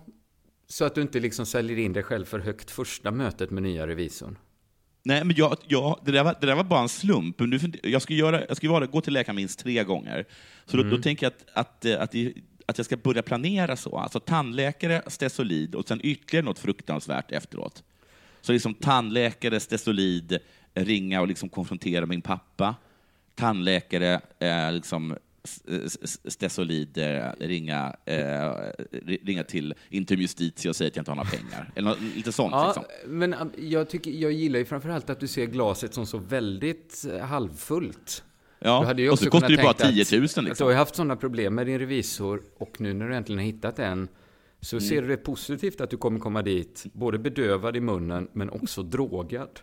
[0.67, 3.87] Så att du inte liksom säljer in dig själv för högt första mötet med nya
[3.87, 4.39] revisorn.
[5.07, 7.39] Nej, men jag, jag, det, där var, det där var bara en slump.
[7.39, 10.25] Men nu, jag ska, göra, jag ska vara, gå till läkaren minst tre gånger.
[10.67, 12.15] Så då, då tänker jag att, att, eh, att,
[12.67, 13.99] att jag ska börja planera så.
[13.99, 17.83] Alltså tandläkare, Stesolid och sen ytterligare något fruktansvärt efteråt.
[18.41, 20.39] Så liksom tandläkare, Stesolid,
[20.75, 22.75] eh, ringa och liksom konfrontera min pappa.
[23.35, 25.17] Tandläkare, eh, liksom
[26.29, 28.53] Stesolid, eh, ringa, eh,
[29.23, 31.73] ringa till Inter Justitia och säga att jag inte har några pengar.
[31.75, 32.53] Eller något, lite sånt.
[32.53, 32.85] Ja, liksom.
[33.07, 37.05] men um, jag, tycker, jag gillar ju framförallt att du ser glaset som så väldigt
[37.13, 38.25] eh, halvfullt.
[38.59, 40.25] Ja, ju och så kostar det kunnat bara tänka 10 000.
[40.25, 40.65] att- Att du Liksom.
[40.65, 43.79] har ju haft sådana problem med din revisor och nu när du äntligen har hittat
[43.79, 44.09] en
[44.61, 44.89] så Mm.
[44.89, 48.83] ser du det positivt att du kommer komma dit, både bedövad i munnen men också
[48.83, 49.61] drogad.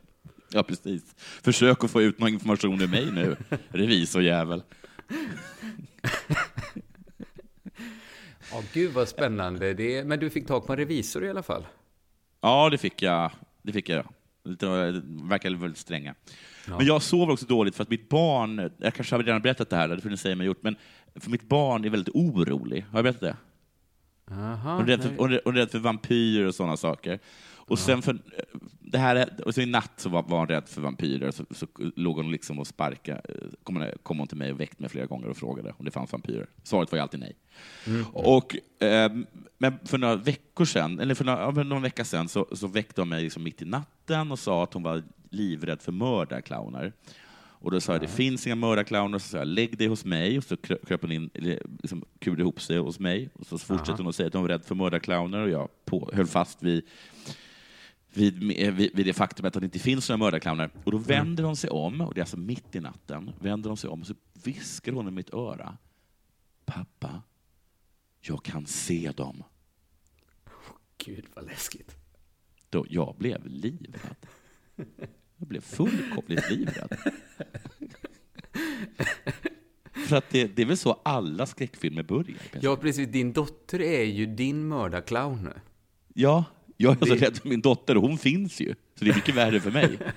[0.53, 1.03] Ja, precis.
[1.43, 3.35] Försök att få ut någon information ur mig nu,
[3.69, 4.63] revisorjävel.
[8.51, 9.73] Ja, gud vad spännande.
[9.73, 11.65] Det men du fick tag på en revisor i alla fall?
[12.41, 13.31] Ja, det fick jag.
[13.61, 14.05] Det fick jag.
[14.43, 14.65] Lite,
[15.29, 16.15] verkar väldigt stränga.
[16.67, 16.77] Ja.
[16.77, 19.75] Men jag sover också dåligt för att mitt barn, jag kanske har redan berättat det
[19.75, 20.75] här, det får ni säga om jag gjort, men
[21.15, 22.85] för mitt barn är väldigt orolig.
[22.91, 23.37] Har jag berättat det?
[24.33, 25.17] Aha, Hon är rädd för, nej.
[25.19, 27.19] hon är, hon är rädd för vampyrer och sådana saker.
[27.71, 28.17] Och sen för,
[28.79, 31.45] det här, är- och så i natt så var, var hon rädd för vampyrer, så,
[31.51, 33.21] så låg hon liksom och sparkade,
[33.63, 35.91] kom, hon- kom hon till mig och väckte mig flera gånger och frågade om det
[35.91, 36.47] fanns vampyrer.
[36.63, 37.35] Svaret var ju alltid nej.
[38.13, 39.11] Och, eh,
[39.57, 43.01] men för några veckor sedan, eller för några, för någon vecka sedan, så, så väckte
[43.01, 46.93] hon mig liksom mitt i natten och sa att hon var livrädd för mördarclowner.
[47.63, 50.37] Och då sa jag, det finns inga mördarclowner, så sa jag, lägg dig hos mig,
[50.37, 51.29] och så krö- kröp hon in,
[51.83, 54.49] liksom kurade ihop sig hos mig, och så fortsatte hon att säga att hon var
[54.49, 56.83] rädd för mördarclowner, och jag på, höll fast vid,
[58.13, 60.69] vid, vid, vid det faktum att det inte finns några mördarclowner.
[60.83, 63.77] Och då vänder hon sig om, och det är alltså mitt i natten, vänder hon
[63.77, 65.77] sig om och så viskar hon i mitt öra,
[66.65, 67.23] pappa,
[68.21, 69.43] jag kan se dem.
[70.97, 71.95] Gud vad läskigt.
[72.69, 74.27] Då jag blev livrädd.
[75.37, 76.97] Jag blev fullkomligt livrädd.
[80.07, 82.37] För att det, det är väl så alla skräckfilmer börjar?
[82.61, 83.07] Ja, precis.
[83.07, 85.49] Din dotter är ju din mördarclown.
[86.13, 86.45] ja,
[86.81, 88.75] jag är så Det- rädd för min dotter och hon finns ju.
[88.99, 89.97] Så det är mycket värre för mig.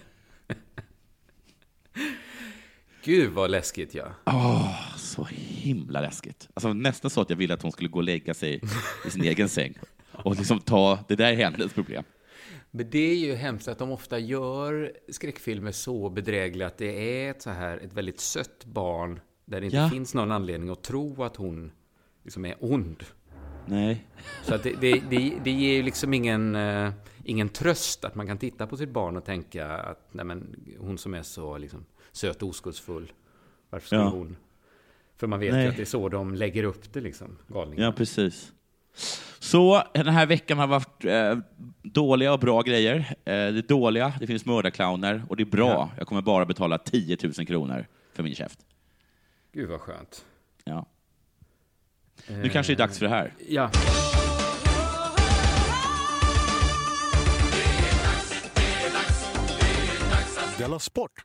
[3.05, 4.07] Gud vad läskigt ja.
[4.27, 6.49] Åh, så himla läskigt.
[6.55, 8.61] Alltså, nästan så att jag ville att hon skulle gå och lägga sig
[9.07, 9.75] i sin egen säng
[10.13, 12.05] och liksom ta, det där är hennes problem.
[12.71, 17.31] Men det är ju hemskt att de ofta gör skräckfilmer så bedrägliga att det är
[17.31, 19.91] ett så här, ett väldigt sött barn där det inte Ja.
[19.91, 21.73] finns någon anledning att tro att hon
[22.25, 23.05] liksom är ond.
[23.67, 24.05] Nej.
[24.43, 26.91] Så att det, det, det, det ger ju liksom ingen, eh,
[27.25, 30.99] ingen tröst att man kan titta på sitt barn och tänka att nej men, hon
[30.99, 33.13] som är så liksom, söt och oskuldsfull,
[33.71, 34.09] varför skulle Ja.
[34.09, 34.37] hon...
[35.17, 35.69] För man vet ju Nej.
[35.69, 37.87] att det är så de lägger upp det liksom, galningarna.
[37.87, 38.53] Ja, precis.
[39.39, 41.39] Så den här veckan har varit eh,
[41.83, 42.99] dåliga och bra grejer.
[43.25, 45.69] Eh, det dåliga, det finns mördarclowner och det är bra.
[45.69, 45.91] Ja.
[45.99, 48.59] Jag kommer bara betala 10 000 kronor för min käft.
[49.53, 50.25] Gud vad skönt.
[50.65, 50.87] Ja.
[52.29, 53.33] Nu kanske det är dags för det här.
[53.49, 53.71] Ja.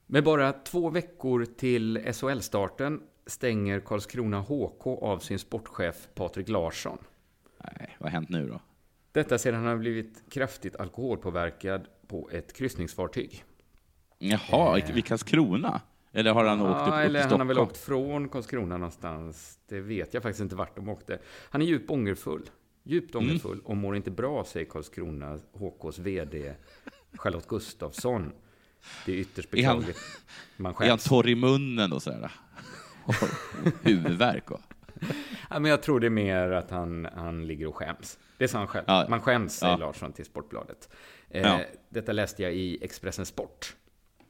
[0.08, 6.98] Med bara två veckor till SHL-starten stänger Karlskrona HK av sin sportchef Patrik Larsson.
[7.64, 8.62] Nej, vad har hänt nu då?
[9.12, 13.44] Detta sedan han har blivit kraftigt alkoholpåverkad på ett kryssningsfartyg.
[14.18, 15.82] Jaha, i Karlskrona?
[16.12, 17.48] Eller har han åkt upp, upp Ja, till eller han Stockholm?
[17.50, 19.60] har väl åkt från Karlskrona någonstans.
[19.68, 21.20] Det vet jag faktiskt inte vart de åkte.
[21.50, 22.50] Han är djupt ångerfull.
[22.84, 23.28] Djupt Mm.
[23.30, 26.54] ångerfull och mår inte bra, säger Karlskrona HKs VD
[27.18, 28.32] Charlotte Gustafsson.
[29.06, 30.00] Det är ytterst beklagligt.
[30.58, 32.32] Man Är han torr i munnen och sådär?
[33.06, 33.16] Och
[33.82, 34.62] Huvudvärk och...
[35.50, 38.20] Ja, men jag tror det är mer att han, han ligger och skäms.
[38.38, 38.84] Det sa han själv.
[38.88, 39.06] Ja.
[39.10, 39.78] Man skäms, säger Ja.
[39.78, 40.90] Larsson till Sportbladet.
[41.30, 41.60] Eh, Ja.
[41.90, 43.76] Detta läste jag i Expressen Sport.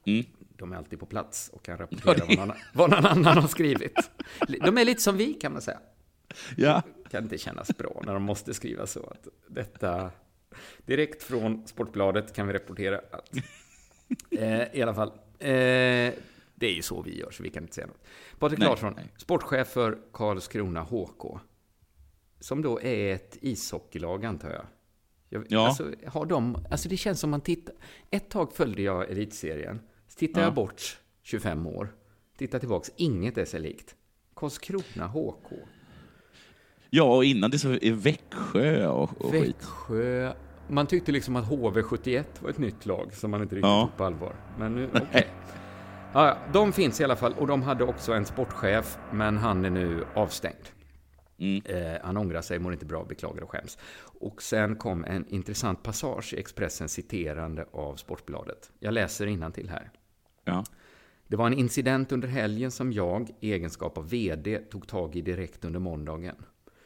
[0.06, 0.26] Mm.
[0.60, 3.38] De är alltid på plats och kan Ja, rapportera det- vad, någon, vad någon annan
[3.38, 4.10] har skrivit.
[4.48, 5.80] De är lite som vi, kan man säga.
[6.58, 9.04] Ja, kan inte kännas bra när de måste skriva så.
[9.04, 10.12] Att detta,
[10.86, 13.30] direkt från Sportbladet kan vi rapportera att,
[14.32, 15.08] eh, i alla fall,
[15.39, 16.13] eh,
[16.56, 18.04] det är ju så vi gör, så vi kan inte säga något.
[18.39, 21.39] Patrik Larsson, sportchef för Karlskrona HK,
[22.39, 24.65] som då är ett ishockeylag, antar jag.
[25.30, 25.67] jag Ja.
[25.67, 27.76] alltså, har de, alltså det känns som man tittar...
[28.12, 29.80] Ett tag följde jag elitserien.
[30.19, 30.45] Tittar Ja.
[30.47, 31.93] jag bort 25 år.
[32.38, 33.95] Tittar tillbaks, inget är sig likt.
[34.36, 35.47] Karlskrona HK.
[36.89, 39.43] Ja, och innan det så är Växjö och, och skit.
[39.43, 40.34] Växjö.
[40.67, 43.82] Man tyckte liksom att HV71 var ett nytt lag som man inte riktigt Ja.
[43.91, 44.36] tog på allvar.
[44.58, 45.27] Men nu, okej.
[46.13, 49.65] Ja, ja, de finns i alla fall och de hade också en sportchef, men han
[49.65, 50.65] är nu avstängd.
[51.38, 51.62] Mm.
[51.65, 53.77] Eh, han ångrar sig, mår inte bra, beklagar och skäms.
[54.19, 58.71] Och sen kom en intressant passage i Expressen citerande av Sportbladet.
[58.79, 59.91] Jag läser till här.
[60.49, 60.63] Ja.
[61.27, 65.21] Det var en incident under helgen som jag, i egenskap av VD, tog tag i
[65.21, 66.35] direkt under måndagen.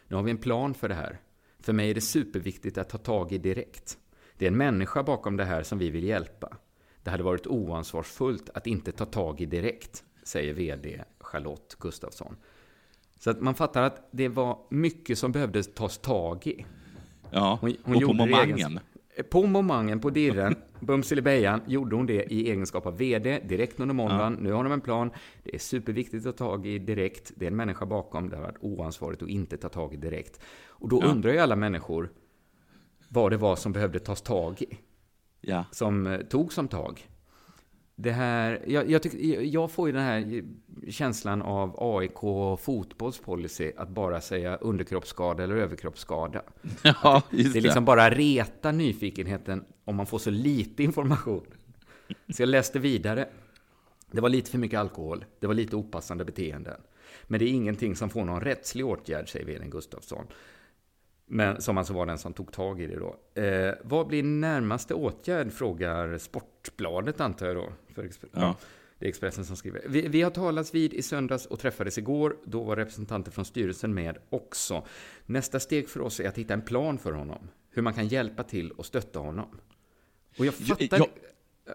[0.08, 1.20] Nu har vi en plan för det här.
[1.60, 3.98] För mig är det superviktigt att ta tag i direkt.
[4.38, 6.58] Det är en människa bakom det här som vi vill hjälpa.
[7.04, 12.36] Det hade varit oansvarsfullt att inte ta tag i direkt, säger VD Charlotte Gustafsson.
[13.20, 16.66] Så att man fattar att det var mycket som behövde tas tag i.
[17.32, 17.58] ja.
[17.62, 18.56] Hon- hon och på momangen.
[18.58, 18.80] egen-
[19.30, 24.34] På momangen, på dirren, bumselibejan, gjorde hon det i egenskap av VD direkt under måndagen.
[24.34, 25.12] Nu har de en plan.
[25.44, 27.32] Det är superviktigt att ta tag i direkt.
[27.36, 28.30] Det är en människa bakom.
[28.30, 30.40] Det har varit oansvarigt att inte ta tag i direkt.
[30.68, 31.08] Och då Ja.
[31.08, 32.10] undrar ju alla människor
[33.10, 34.78] vad det var som behövde tas tag i.
[35.42, 35.66] Ja.
[35.72, 37.08] Som eh, tog som tag.
[37.96, 40.44] Det här, jag, jag, tycker, jag- får ju den här
[40.92, 42.20] känslan av AIK
[42.62, 46.42] fotbolls policy att bara säga underkroppsskada eller överkroppsskada.
[46.84, 51.46] ja, just Det är liksom bara reta nyfikenheten om man får så lite information.
[52.36, 53.28] Så jag läste vidare.
[54.12, 55.26] Det var lite för mycket alkohol.
[55.40, 56.82] Det var lite opassande beteenden.
[57.24, 60.26] Men det är ingenting som får någon rättslig åtgärd, säger vdn Gustafsson.
[61.28, 63.42] Men som alltså var den som tog tag i det då.
[63.42, 67.74] Eh, vad blir närmaste åtgärd, frågar Sportbladet antar jag då.
[67.96, 68.56] För Exp- Ja.
[69.00, 69.82] Det är Expressen som skriver.
[69.88, 72.38] Vi, vi har talats vid i söndags och träffades igår.
[72.46, 74.86] Då var representanter från styrelsen med också.
[75.26, 77.50] Nästa steg för oss är att hitta en plan för honom.
[77.72, 79.48] Hur man kan hjälpa till och stötta honom.
[80.40, 80.98] Och jag fattar...
[80.98, 81.08] jag-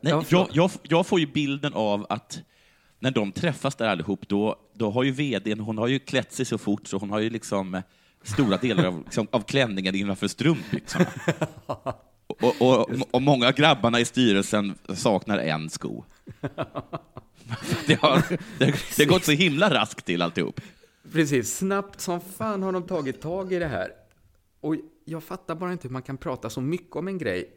[0.03, 2.41] Nej, Ja, jag, jag, jag får ju bilden av att
[2.99, 6.45] när de träffas där allihop, då, då har ju vdn, hon har ju klätt sig
[6.45, 7.83] så fort så hon har ju liksom
[8.23, 11.07] stora delar av, liksom, av klänningen innanför strumpbyxorna.
[12.27, 16.05] Och, och, och, och många av grabbarna i styrelsen saknar en sko.
[17.87, 18.23] Det har,
[18.59, 20.61] det, det har gått så himla raskt till alltihop.
[21.13, 23.91] Precis, snabbt som fan har de tagit tag i det här.
[24.61, 27.51] Och jag fattar bara inte hur man kan prata så mycket om en grej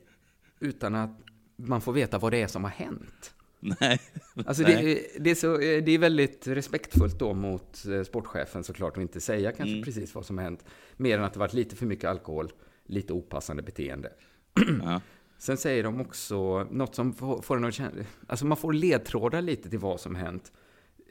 [0.59, 1.19] utan att
[1.55, 3.33] man får veta vad det är som har hänt.
[3.79, 4.01] Nej.
[4.45, 4.83] Alltså Nej.
[4.83, 9.01] det, är- det, är så, det är väldigt respektfullt då mot eh, sportchefen såklart att
[9.01, 9.83] inte säga kanske Mm.
[9.83, 10.65] precis vad som har hänt.
[10.97, 12.51] Mer än att det varit lite för mycket alkohol,
[12.85, 14.11] lite opassande beteende.
[14.83, 15.01] Ja.
[15.37, 17.91] Sen säger de också något som får får en att känna...
[18.27, 20.51] Alltså man får ledtrådar lite till vad som hänt.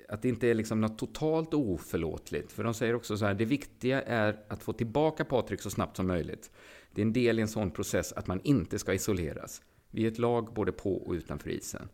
[0.08, 2.52] Att det inte är liksom något totalt oförlåtligt.
[2.52, 5.96] För de säger också så här, det viktiga är att få tillbaka Patrik så snabbt
[5.96, 6.50] som möjligt.
[6.92, 9.62] Det är en del i en sån process att man inte ska isoleras.
[9.90, 11.88] Vi är ett lag både på och utanför isen.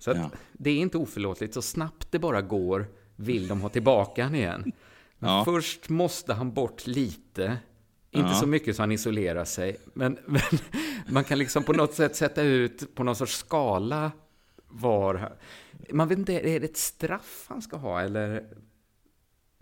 [0.00, 0.30] Så Ja.
[0.52, 1.54] det är inte oförlåtligt.
[1.54, 2.86] Så snabbt det bara går
[3.16, 4.72] vill de ha tillbaka han igen.
[5.18, 5.44] Men Ja.
[5.44, 7.58] först måste han bort lite.
[8.10, 8.34] Inte Ja.
[8.34, 9.76] så mycket så han isolerar sig.
[9.94, 10.40] Men, men
[11.08, 14.12] man kan liksom på något sätt sätta ut på någon sorts skala
[14.68, 15.36] var...
[15.92, 18.44] Man vet inte, är det ett straff han ska ha eller?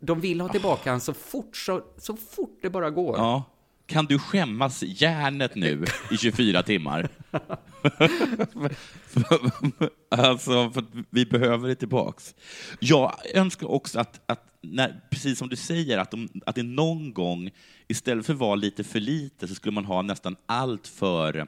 [0.01, 3.17] De vill ha tillbaka han så fort, så, så fort det bara går.
[3.19, 3.45] Ja.
[3.89, 7.09] Kan du skämmas järnet nu i 24 timmar?
[10.11, 12.35] alltså, för vi behöver det tillbaks.
[12.81, 17.13] Jag önskar också att, att när, precis som du säger, att, de, att det någon
[17.13, 17.51] gång,
[17.89, 21.47] istället för att vara lite för lite, så skulle man ha nästan allt för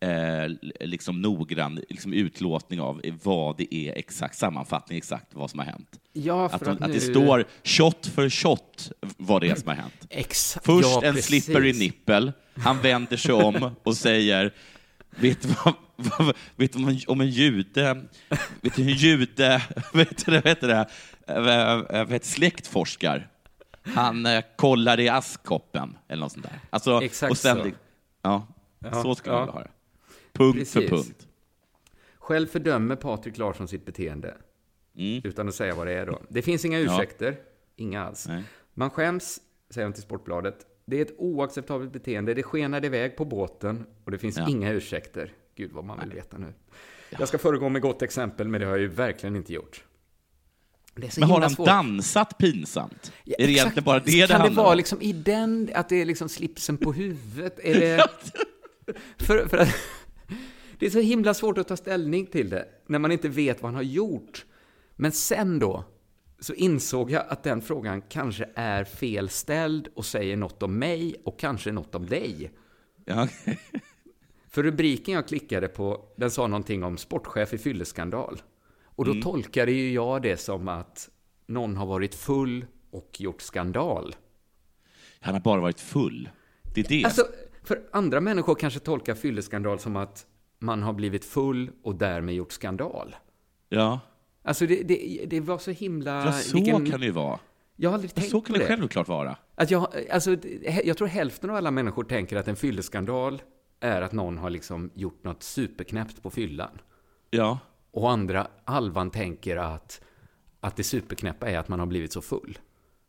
[0.00, 0.48] eh,
[0.88, 6.00] liksom noggrann liksom utlåtning av vad det är exakt, sammanfattning exakt vad som har hänt.
[6.12, 9.68] Ja, för Att, att att nu- det står shot för shot vad det är som
[9.68, 9.94] har hänt.
[10.10, 10.66] Exakt.
[10.66, 11.44] Först ja, en precis.
[11.44, 12.32] slippery nippel.
[12.56, 14.54] Han vänder sig om och säger,
[15.10, 18.02] vet du vad, vet du om en- om en jude,
[18.60, 19.62] vet du hur en jude,
[19.94, 23.28] vet du, det, vet du det, vet, släktforskar?
[23.82, 26.60] Han eh, kollar i askkoppen, eller något sånt där.
[26.70, 27.70] Alltså, Exakt och sen, så.
[28.22, 28.46] Ja,
[28.78, 29.34] Ja, så ska ja.
[29.36, 29.70] man vilja ha det.
[30.38, 30.90] Punkt för Precis.
[31.06, 31.28] punkt.
[32.18, 34.34] Själv fördömer Patrik Larsson sitt beteende.
[34.96, 35.20] Mm.
[35.24, 36.22] Utan att säga vad det är då.
[36.28, 36.94] Det finns inga Ja.
[36.94, 37.36] ursäkter.
[37.76, 38.28] Inga alls.
[38.28, 38.42] Nej.
[38.74, 40.66] Man skäms, säger hon till Sportbladet.
[40.86, 42.34] Det är ett oacceptabelt beteende.
[42.34, 44.48] Det skenade iväg på båten och det finns Ja.
[44.48, 45.32] inga ursäkter.
[45.56, 46.52] Gud vad man vill veta nu.
[47.18, 49.84] Jag ska föregå med gott exempel, men det har jag ju verkligen inte gjort.
[50.94, 51.66] Det Men har han svårt.
[51.66, 53.12] dansat pinsamt?
[53.24, 54.76] Ja, är det egentligen bara det det Kan det handlar vara om?
[54.76, 57.58] liksom i den, att det är liksom slipsen på huvudet?
[57.62, 58.08] Är det...
[59.24, 59.74] för, för att,
[60.78, 63.68] det är så himla svårt att ta ställning till det, när man inte vet vad
[63.68, 64.46] han har gjort.
[64.96, 65.84] Men sen då,
[66.38, 71.38] så insåg jag att den frågan kanske är felställd och säger något om mig och
[71.38, 72.50] kanske något om dig.
[73.04, 73.28] Ja.
[74.48, 78.42] För rubriken jag klickade på, den sa någonting om sportchef i fylleskandal.
[78.84, 81.10] Och då tolkade ju jag det som att
[81.46, 84.16] någon har varit full och gjort skandal.
[85.20, 86.28] Han har bara varit full.
[86.74, 87.04] Det är det.
[87.04, 87.26] Alltså,
[87.62, 90.26] för andra människor kanske tolkar fylleskandal som att
[90.58, 93.16] man har blivit full och därmed gjort skandal.
[93.68, 94.00] ja.
[94.42, 96.24] Alltså, det, det, det var så himla...
[96.26, 97.38] ja, så vilken- kan det ju vara.
[97.76, 98.66] Jag har aldrig tänkt så på kan det det.
[98.66, 99.36] självklart vara.
[99.54, 100.36] Att jag, alltså,
[100.84, 103.42] jag tror hälften av alla människor tänker att en fylleskandal
[103.80, 106.80] är att någon har liksom gjort något superknäppt på fyllan.
[107.30, 107.58] Ja.
[107.90, 110.00] Och andra halvan tänker att,
[110.60, 112.58] att det superknäppa är att man har blivit så full.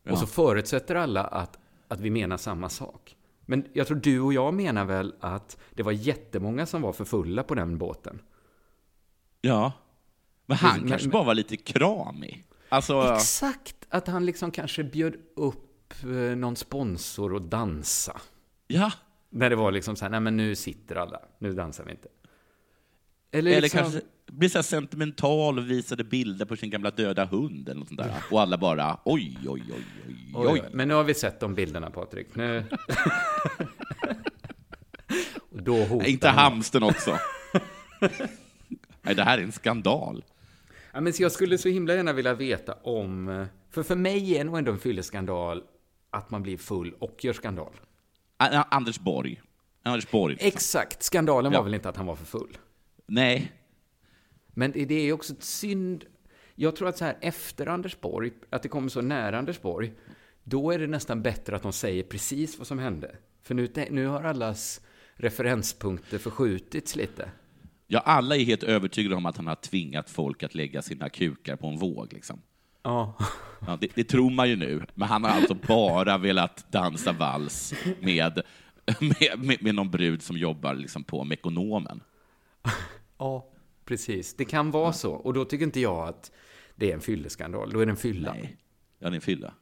[0.03, 0.11] Ja.
[0.11, 3.15] Och så förutsätter alla att, att vi menar samma sak.
[3.49, 7.05] Men jag tror du och jag menar väl att det var jättemånga som var för
[7.05, 8.21] fulla på den båten.
[9.41, 9.71] Ja.
[10.45, 12.45] Men han Men- kanske men- bara var lite kramig.
[12.69, 18.21] Alltså, Exakt, att han liksom kanske bjöd upp eh, någon sponsor och dansa.
[18.67, 18.91] ja.
[19.31, 22.07] När det var liksom så här, nej men nu sitter alla, nu dansar vi inte.
[23.31, 24.01] Eller, Eller liksom, kanske
[24.31, 28.13] blir så sentimental och visade bilder på sin gamla döda hund eller något sånt där.
[28.31, 29.83] Och alla bara oj, oj, oj,
[30.35, 30.63] oj, Oj.
[30.73, 32.35] Men nu har vi sett de bilderna, Patrik.
[32.35, 32.63] Nu...
[35.51, 37.17] och då hotar Nej, inte hamsten också.
[39.01, 40.23] Nej, det här är en skandal.
[40.93, 43.45] Ja, men så jag skulle så himla gärna vilja veta om...
[43.71, 45.63] För för mig är nog ändå en fylleskandal
[46.11, 47.73] att man blir full och gör skandal.
[48.69, 49.41] Anders Borg.
[49.83, 50.37] Anders Borg.
[50.39, 51.03] Exakt.
[51.03, 51.59] Skandalen Ja.
[51.59, 52.57] var väl inte att han var för full.
[53.07, 53.51] Nej.
[54.53, 56.05] Men det är också ett synd.
[56.55, 59.93] Jag tror att så här efter Anders Borg, att det kommer så nära Anders Borg,
[60.43, 63.15] då är det nästan bättre att de säger precis vad som hände.
[63.41, 64.81] För nu, nu har allas
[65.15, 67.31] referenspunkter förskjutits lite.
[67.87, 71.55] Ja, alla är helt övertygade om att han har tvingat folk att lägga sina kukar
[71.55, 72.13] på en våg.
[72.13, 72.41] Liksom.
[72.83, 73.17] Ja.
[73.67, 77.73] Ja, det, det tror man ju nu, men han har alltså bara velat dansa vals
[77.99, 78.41] med,
[78.99, 82.01] med, med, med någon brud som jobbar liksom på Mekonomen.
[83.17, 83.47] Ja,
[83.89, 84.33] precis.
[84.33, 85.11] Det kan vara så.
[85.11, 86.31] Och då tycker inte jag att
[86.75, 87.71] det är en fylleskandal.
[87.73, 88.33] Då är det en fylla.
[88.33, 88.57] Nej,
[88.99, 89.53] ja, det är en fylla.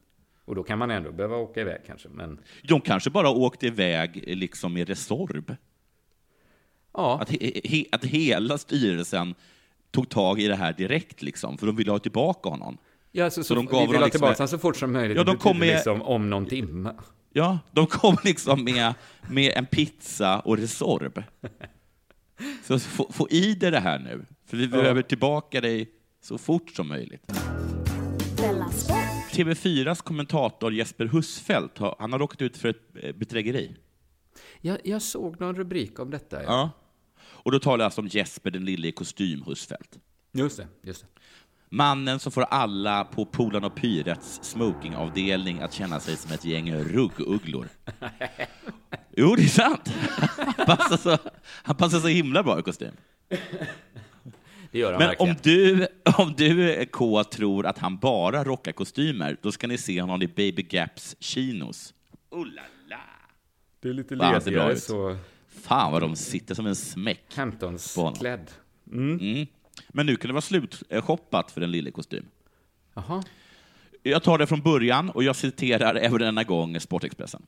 [0.45, 2.09] Och då kan man ändå behöva åka iväg kanske.
[2.09, 5.55] Men De kanske bara åkte iväg liksom med Resorb.
[6.93, 9.35] ja, Att, he, he, att hela styrelsen
[9.91, 12.77] tog tag i det här direkt, liksom, för de ville ha tillbaka honom.
[13.11, 14.91] ja så, så, de vi gav vill honom ha liksom tillbaka honom så fort som
[14.91, 15.17] möjligt.
[15.17, 16.93] Ja, de kom med- liksom om någon timme.
[17.33, 18.93] Ja, de kom liksom med,
[19.29, 21.23] med en pizza och Resorb.
[22.63, 26.69] Så få, få i dig det här nu, för vi behöver tillbaka dig så fort
[26.69, 27.31] som möjligt.
[28.37, 28.97] Della Sport.
[29.31, 33.75] TV4s kommentator Jesper Husfeldt, har- han har råkat ut för ett eh, bedrägeri.
[34.61, 36.43] Jag, jag såg någon rubrik om detta.
[36.43, 36.49] Ja.
[36.49, 36.69] Ja.
[37.23, 39.99] Och då talar jag alltså om Jesper den lille i kostym Husfeldt.
[40.33, 40.67] Just det.
[40.83, 41.07] Just det.
[41.69, 46.73] Mannen som får alla på Polan och Pyrets smokingavdelning att känna sig som ett gäng
[46.75, 47.67] ruggugglor.
[49.19, 49.93] Jo, det är sant.
[50.57, 51.17] Han passar så,
[51.63, 52.93] han passar så himla bra i kostym.
[54.71, 55.31] Det gör han Men verkligen.
[55.31, 60.01] om du, om du, K, tror att han bara rockar kostymer, då ska ni se
[60.01, 61.93] honom i Baby Gaps chinos.
[62.29, 62.97] Oh la la!
[63.81, 65.17] Det är lite ledigare så
[65.61, 67.35] Fan vad de sitter som en smäck.
[67.35, 67.51] På honom.
[67.51, 68.51] Hamptons-klädd.
[68.91, 69.47] Mm.
[69.87, 72.25] Men nu kan det vara slutshoppat för den lille kostym.
[72.93, 73.23] Jaha.
[74.03, 77.45] Jag tar det från början och jag citerar även denna gång Sportexpressen.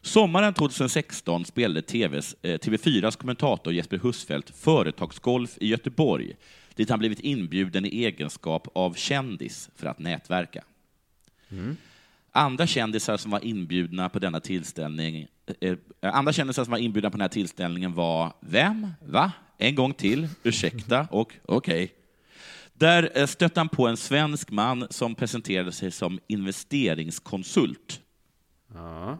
[0.00, 6.36] Sommaren 2016 spelade TVs, eh, TV4s kommentator Jesper Husfeldt företagsgolf i Göteborg,
[6.74, 10.64] dit han blivit inbjuden i egenskap av kändis för att nätverka.
[12.32, 15.28] Andra kändisar som var inbjudna på denna tillställning
[16.02, 18.92] andra kändisar som var inbjudna på den här tillställningen var Vem?
[19.06, 19.32] Va?
[19.58, 20.28] En gång till?
[20.42, 21.08] Ursäkta?
[21.10, 21.92] Och okej.
[22.72, 28.00] Där eh, stötte han på en svensk man som presenterade sig som investeringskonsult.
[28.74, 29.18] Ja.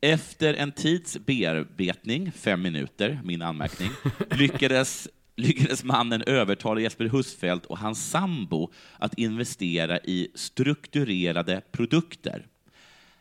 [0.00, 3.90] Efter en tids bearbetning, fem minuter, min anmärkning,
[4.30, 12.46] lyckades, lyckades mannen övertala Jesper Husfeldt och hans sambo att investera i strukturerade produkter.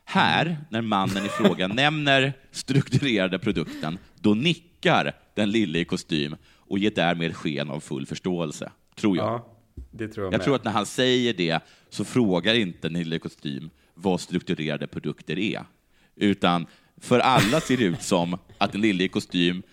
[0.06, 6.80] Här, när mannen i fråga nämner strukturerade produkten, då nickar den lille i kostym och
[6.80, 9.26] ger därmed sken av full förståelse, tror jag.
[9.26, 9.58] ja,
[9.92, 10.44] det tror jag, Jag med.
[10.46, 15.66] tror att när han säger det så frågar inte Nille Kostym vad strukturerade produkter är.
[16.16, 16.66] Utan
[16.98, 19.64] för alla ser det ut som att den lille i kostym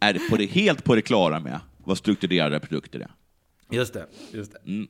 [0.00, 3.10] är på det, helt på det klara med vad strukturerade produkter är.
[3.70, 4.06] Just det.
[4.32, 4.86] Just det.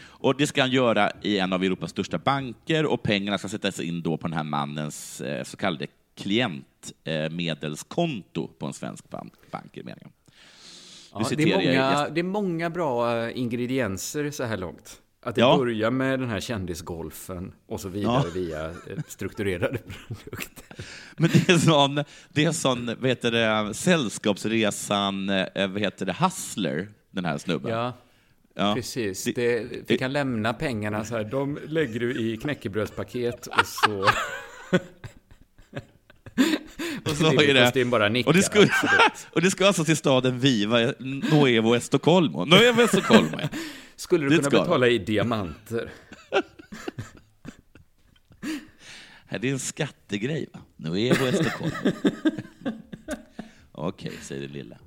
[0.00, 3.80] Och det ska han göra i en av Europas största banker och pengarna ska sättas
[3.80, 9.76] in då på den här mannens eh, så kallade klientmedelskonto på en svensk bank, bank
[9.76, 10.10] meningen.
[11.14, 14.98] Ja, det, är många, det är många bra eh, ingredienser så här långt.
[15.24, 15.56] Att det Ja.
[15.56, 18.30] börjar med den här kändisgolfen och så vidare Ja.
[18.34, 18.72] via eh,
[19.08, 19.78] strukturerade
[20.08, 20.76] produkter.
[21.16, 26.88] Men det är sån, det är sån vad heter det, Sällskapsresan, vad heter det, Hustler,
[27.10, 27.72] den här snubben.
[27.72, 27.92] Ja,
[28.54, 28.74] Ja.
[28.74, 29.24] precis.
[29.34, 31.24] Det- vi kan lämna pengarna så här.
[31.24, 34.08] De lägger du i knäckebrödspaket och så...
[37.04, 38.28] Och så är det, Lillekostym bara nickar.
[38.30, 38.68] och det, skulle,
[39.32, 42.44] och det ska alltså till staden Viva, Nuevo Estocolmo.
[42.44, 43.48] Nuevo Estocolmo, ja.
[43.96, 45.90] Skulle du det kunna ska betala i diamanter?
[49.40, 50.60] Det är en skattegrej, va?
[50.76, 51.92] Nuevo Estocolmo.
[53.72, 54.78] Okej, säger det lilla.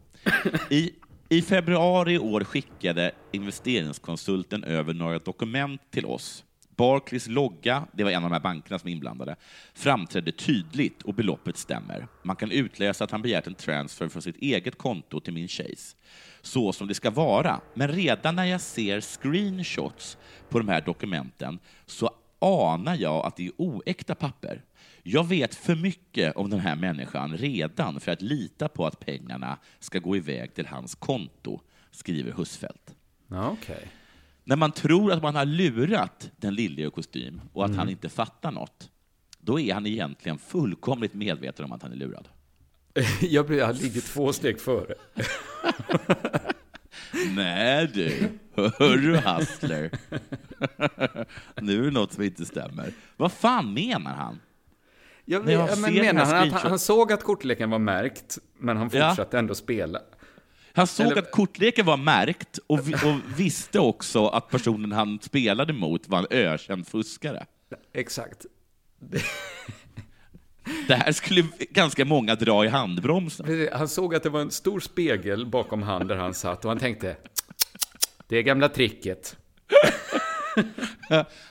[0.70, 0.92] I,
[1.30, 6.44] i februari i år skickade investeringskonsulten över några dokument till oss.
[6.76, 9.36] Barclays logga, det var en av de här bankerna som är inblandade,
[9.74, 12.08] framträdde tydligt och beloppet stämmer.
[12.24, 15.96] Man kan utläsa att han begärt en transfer från sitt eget konto till min tjejs.
[16.42, 17.62] Så som det ska vara.
[17.74, 20.18] Men redan när jag ser screenshots
[20.50, 22.10] på de här dokumenten så
[22.40, 24.62] anar jag att det är oäkta papper.
[25.08, 29.58] Jag vet för mycket om den här människan redan för att lita på att pengarna
[29.80, 32.96] ska gå iväg till hans konto, skriver Husfeldt.
[33.30, 33.88] Okej.
[34.44, 38.10] När man tror att man har lurat den lille i kostym och att han inte
[38.10, 38.90] fattar något,
[39.40, 42.28] då är han egentligen fullkomligt medveten om att han är lurad.
[43.22, 44.94] Jag, blir, jag ligger två steg före.
[47.36, 49.92] Nej du, hör du Hustler?
[51.62, 52.94] nu är det något som inte stämmer.
[53.18, 54.40] Vad fan menar han?
[55.26, 58.38] Jag, När jag ja, men menar han att han, han såg att kortleken var märkt,
[58.60, 59.10] men han Ja.
[59.10, 60.00] fortsatte ändå spela?
[60.74, 65.74] Han såg Eller- att kortleken var märkt och, och visste också att personen han spelade
[65.74, 67.46] mot var en ökänd fuskare.
[67.94, 68.46] Exakt.
[70.88, 73.68] Det här skulle ganska många dra i handbromsen.
[73.74, 76.80] Han såg att det var en stor spegel bakom han där han satt och han
[76.80, 77.16] tänkte,
[78.28, 79.38] det är gamla tricket.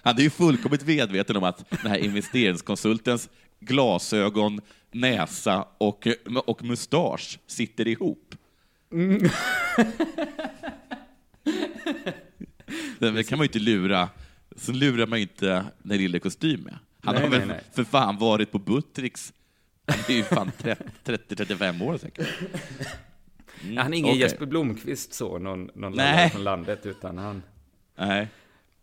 [0.03, 3.29] Han är ju fullkomligt medveten om att den här investeringskonsultens
[3.65, 4.61] glasögon,
[4.91, 6.07] näsa och,
[6.47, 8.35] och mustasch sitter ihop.
[12.99, 14.09] Det kan man ju inte lura.
[14.57, 16.79] Så lurar man ju inte den lille kostym med.
[17.01, 17.61] Han Nej, har väl nej, nej.
[17.73, 19.33] för fan varit på Buttricks.
[19.87, 20.53] Han är ju fan
[21.05, 22.29] 30-35 år säkert.
[23.77, 24.21] han är ingen okej.
[24.21, 27.43] Jesper Blomqvist så, någon, någon lallare från landet, utan han...
[27.97, 28.29] Nej.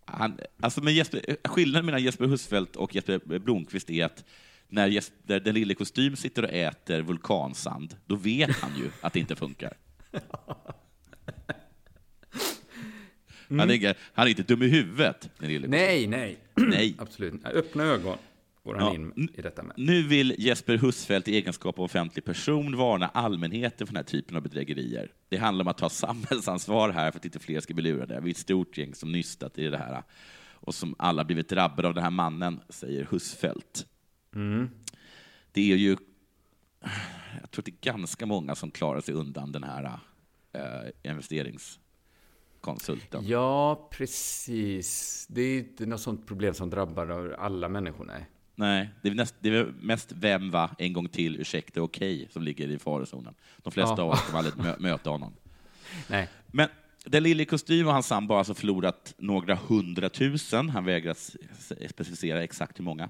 [0.05, 4.23] Han, alltså men Jesper, skillnaden mellan Jesper Husfeldt och Jesper Blomqvist är att
[4.71, 9.19] när Jesper, den lille kostym sitter och äter vulkansand, då vet han ju att det
[9.19, 9.73] inte funkar.
[13.49, 16.37] Han, är, inga- han är inte dum i huvudet, den lille Nej, nej.
[16.55, 16.95] Nej.
[16.99, 17.45] Absolut.
[17.45, 18.17] Öppna ögon
[18.63, 18.93] Ja.
[18.95, 19.73] in i detta med.
[19.77, 24.35] Nu vill Jesper Husfeldt i egenskap av offentlig person varna allmänheten för den här typen
[24.37, 25.11] av bedrägerier.
[25.29, 28.19] Det handlar om att ta samhällsansvar här för att inte fler ska bli lurade.
[28.21, 30.03] Vi är ett stort gäng som nystat i det här
[30.53, 33.85] och som alla blivit drabbade av den här mannen, säger Husfeldt.
[35.51, 35.97] Det är ju,
[37.41, 39.99] jag tror det är ganska många som klarar sig undan den här
[40.53, 43.27] eh, investeringskonsulten.
[43.27, 45.25] Ja, precis.
[45.29, 48.25] Det är inte något sånt problem som drabbar alla människor, nej.
[48.55, 52.43] Nej, det är, näst, det är mest vem, va, en gång till, ursäkta, okej, som
[52.43, 53.33] ligger i farozonen.
[53.57, 54.03] De flesta Ja.
[54.03, 55.33] av oss kommer aldrig mö, möta honom.
[56.09, 56.27] Nej.
[56.47, 56.69] Men
[57.05, 60.69] den lille kostym och hans sambo har alltså förlorat några hundratusen.
[60.69, 61.15] Han vägrar
[61.87, 63.09] specificera exakt hur många.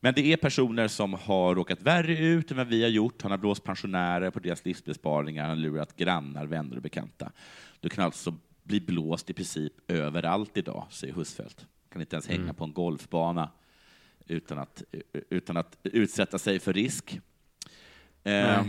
[0.00, 3.22] Men det är personer som har råkat värre ut än vad vi har gjort.
[3.22, 7.32] Han har blåst pensionärer på deras livsbesparingar, han har lurat grannar, vänner och bekanta.
[7.80, 11.66] Du kan alltså bli blåst i princip överallt idag, säger Husfeldt.
[11.92, 13.50] kan inte ens hänga på en golfbana
[14.26, 14.82] utan att,
[15.30, 17.20] utan att utsätta sig för risk.
[18.24, 18.64] Eh,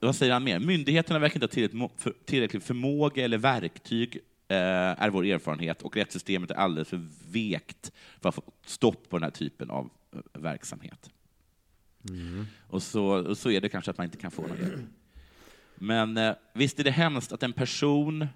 [0.00, 0.58] vad säger han mer?
[0.58, 4.16] Myndigheterna verkar inte ha tillräckligt, tillräcklig förmåga eller verktyg,
[4.48, 4.56] eh,
[5.02, 9.22] är vår erfarenhet, och rättssystemet är alldeles för vekt för att få stopp på den
[9.22, 9.90] här typen av
[10.32, 11.10] verksamhet.
[12.68, 14.80] Och, så, och så är det kanske att man inte kan få hjälp.
[15.74, 18.26] Men eh, visst är det hemskt att en person,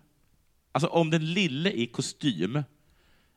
[0.73, 2.63] alltså om den lille i kostym,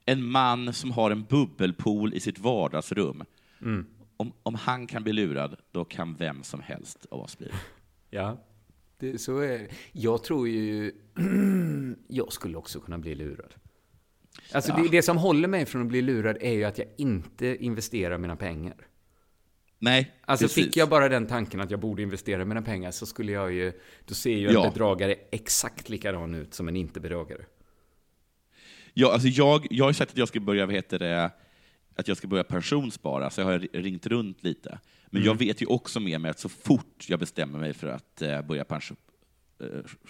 [0.06, 3.24] en man som har en bubbelpool i sitt vardagsrum,
[4.18, 7.60] om, om han kan bli lurad, då kan vem som helst av oss bli det.
[8.10, 8.38] Ja,
[8.98, 9.68] det, så är det.
[9.92, 10.92] Jag tror ju...
[12.08, 13.54] jag skulle också kunna bli lurad.
[14.54, 17.58] Alltså det, det som håller mig från att bli lurad är ju att jag inte
[17.66, 18.76] investerar mina pengar.
[19.82, 20.66] Nej, Alltså precis.
[20.66, 23.74] fick jag bara den tanken att jag borde investera mina pengar så skulle jag ju...
[24.06, 24.70] Då ser ju en Ja.
[24.74, 27.45] bedragare exakt likadan ut som en inte-bedragare.
[28.93, 31.32] Ja, alltså jag, jag har sagt att jag ska börja, vad heter det,
[31.95, 34.80] att jag ska börja pensionsspara, så jag har ringt runt lite.
[35.08, 38.22] Men jag vet ju också med mig att så fort jag bestämmer mig för att
[38.22, 38.97] eh, börja pension,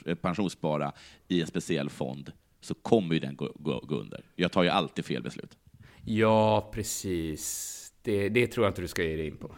[0.05, 0.91] eh, pensionsspara
[1.27, 2.31] i en speciell fond,
[2.61, 4.23] så kommer ju den gå, gå, gå under.
[4.35, 5.57] Jag tar ju alltid fel beslut.
[6.05, 7.75] Ja, precis.
[8.01, 9.55] Det, det tror jag inte du ska ge dig in på.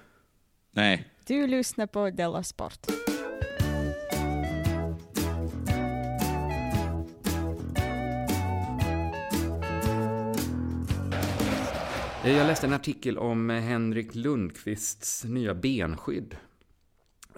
[0.71, 2.87] Nej, Du lyssnar på Della Sport.
[12.23, 16.35] Eh, Jag läste en artikel om eh, Henrik Lundqvists nya benskydd.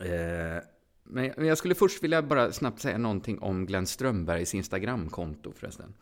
[0.02, 0.64] Eh,
[1.14, 5.94] Men jag skulle först vilja bara snabbt säga någonting om Glenn Strömbergs Instagramkonto förresten.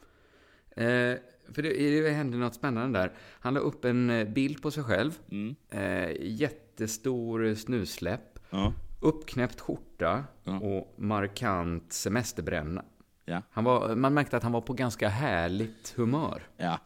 [0.75, 1.15] Eh,
[1.53, 3.13] För det, det hände något spännande där.
[3.39, 5.19] Han la upp en eh, bild på sig själv.
[5.31, 5.55] Mm.
[5.69, 8.39] Eh, Jättestor snusläpp.
[8.49, 10.59] ja, Uppknäppt skjorta Ja.
[10.59, 12.85] och markant semesterbränna.
[13.25, 16.43] ja, Han var, man märkte att han var på ganska härligt humör.
[16.57, 16.79] ja.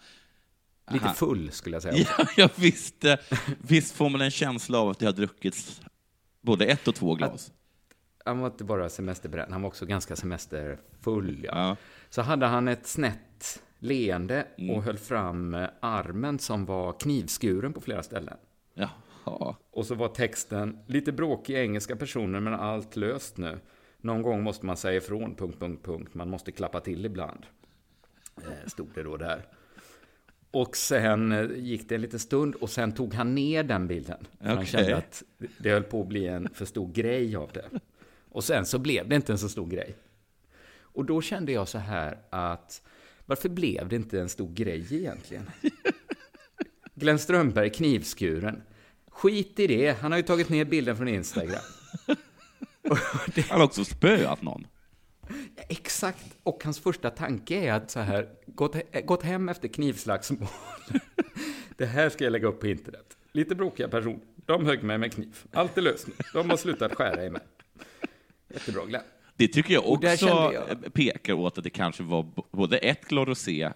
[0.92, 1.96] Lite full skulle jag säga.
[2.18, 3.18] Ja, jag visste.
[3.62, 5.82] Visst får man en känsla av att det har druckits
[6.42, 7.52] både ett och två glas?
[8.26, 11.40] Han var inte bara semesterbränd, han var också ganska semesterfull.
[11.44, 11.52] Ja.
[11.54, 11.76] Ja.
[12.10, 14.76] Så hade han ett snett leende Mm.
[14.76, 18.38] och höll fram eh, armen som var knivskuren på flera ställen.
[18.74, 19.56] Jaha.
[19.72, 23.60] Och så var texten, lite bråkiga engelska personer men allt löst nu.
[24.02, 26.14] Någon gång måste man säga ifrån, punkt, punkt, punkt.
[26.14, 27.46] Man måste klappa till ibland.
[28.38, 29.46] Eh, stod det då där.
[30.52, 34.28] Och sen eh, gick det en liten stund och sen tog han ner den bilden.
[34.40, 35.24] För Han kände att
[35.58, 37.66] det höll på att bli en för stor grej av det.
[38.36, 39.96] Och sen så blev det inte en så stor grej.
[40.80, 42.82] Och då kände jag så här att
[43.26, 45.50] varför blev det inte en stor grej egentligen?
[46.96, 48.62] Glenn Strömberg knivskuren.
[49.10, 51.62] Skit i det, han har ju tagit ner bilden från Instagram.
[53.50, 54.68] Han har också spöat någon.
[55.70, 60.48] Exakt, och hans första tanke är att så här, gått, he- gått hem efter knivslagsmål.
[61.78, 63.18] Det här ska jag lägga upp på internet.
[63.32, 65.38] Lite bråkiga personer, de högg mig med kniv.
[65.52, 67.42] Allt är löst nu, de har slutat skära i mig.
[68.56, 69.04] Jättebra Glenn.
[69.38, 73.72] Det tycker jag också jag- pekar åt att det kanske var både ett glas rosé,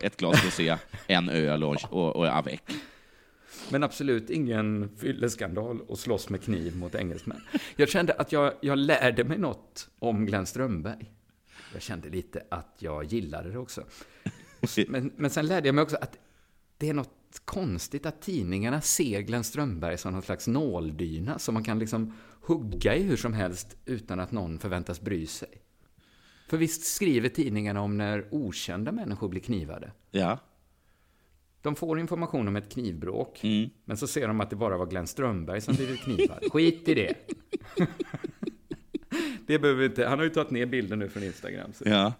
[0.00, 0.76] ett glas rosé,
[1.06, 2.62] en öl och, och, och avec.
[3.70, 7.40] Men absolut ingen fylleskandal och slåss med kniv mot engelsmän.
[7.76, 11.12] Jag kände att jag, jag lärde mig något om Glenn Strömberg.
[11.72, 13.84] Jag kände lite att jag gillade det också.
[14.88, 16.18] Men, men sen lärde jag mig också att
[16.78, 21.64] det är något konstigt att tidningarna ser Glenn Strömberg som någon slags nåldyna som man
[21.64, 22.14] kan liksom
[22.48, 25.48] hugga i hur som helst utan att någon förväntas bry sig.
[26.48, 29.92] För visst skriver tidningarna om när okända människor blir knivade?
[30.10, 30.38] Ja.
[31.62, 33.70] De får information om ett knivbråk, Mm.
[33.84, 36.44] men så ser de att det bara var Glenn Strömberg som blivit knivad.
[36.52, 37.14] Skit i det.
[39.46, 40.06] det behöver vi inte.
[40.06, 41.72] Han har ju tagit ner bilden nu från Instagram.
[41.72, 41.88] Så.
[41.88, 42.12] ja.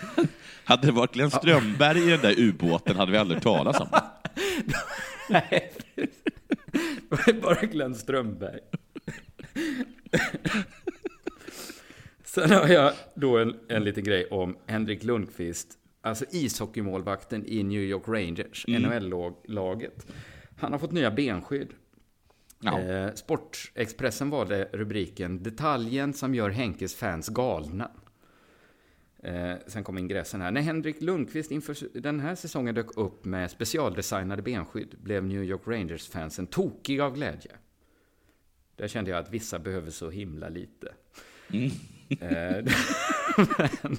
[0.64, 5.62] Hade det varit Glenn Strömberg i den där ubåten hade vi aldrig talas om det.
[7.42, 8.60] Bara Glenn Strömberg.
[12.24, 15.68] Sen har jag då en, en liten grej om Henrik Lundqvist,
[16.02, 20.06] alltså ishockeymålvakten i New York Rangers, NHL-laget.
[20.58, 21.68] Han har fått nya benskydd.
[22.60, 22.80] Ja.
[22.80, 27.90] Eh, Sportexpressen var det rubriken “Detaljen som gör Henkes fans galna”.
[29.22, 30.50] Eh, sen kom ingressen här.
[30.50, 35.62] När Henrik Lundqvist inför den här säsongen dök upp med specialdesignade benskydd blev New York
[35.64, 37.50] Rangers-fansen tokiga av glädje.
[38.76, 40.92] Där kände jag att vissa behöver så himla lite.
[41.52, 41.70] Mm.
[42.20, 42.72] Eh,
[43.82, 43.98] men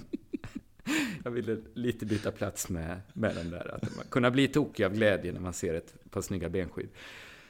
[1.23, 3.75] jag ville lite byta plats med, med den där.
[3.75, 6.89] Att man kunna bli tokig av glädje när man ser ett par snygga benskydd.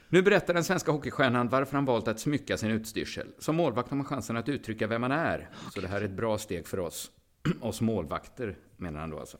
[0.09, 3.27] Nu berättar den svenska hockeystjärnan varför han valt att smycka sin utstyrsel.
[3.39, 5.49] Som målvakt har man chansen att uttrycka vem man är.
[5.73, 7.11] Så det här är ett bra steg för oss.
[7.61, 9.37] oss målvakter, menar han då alltså.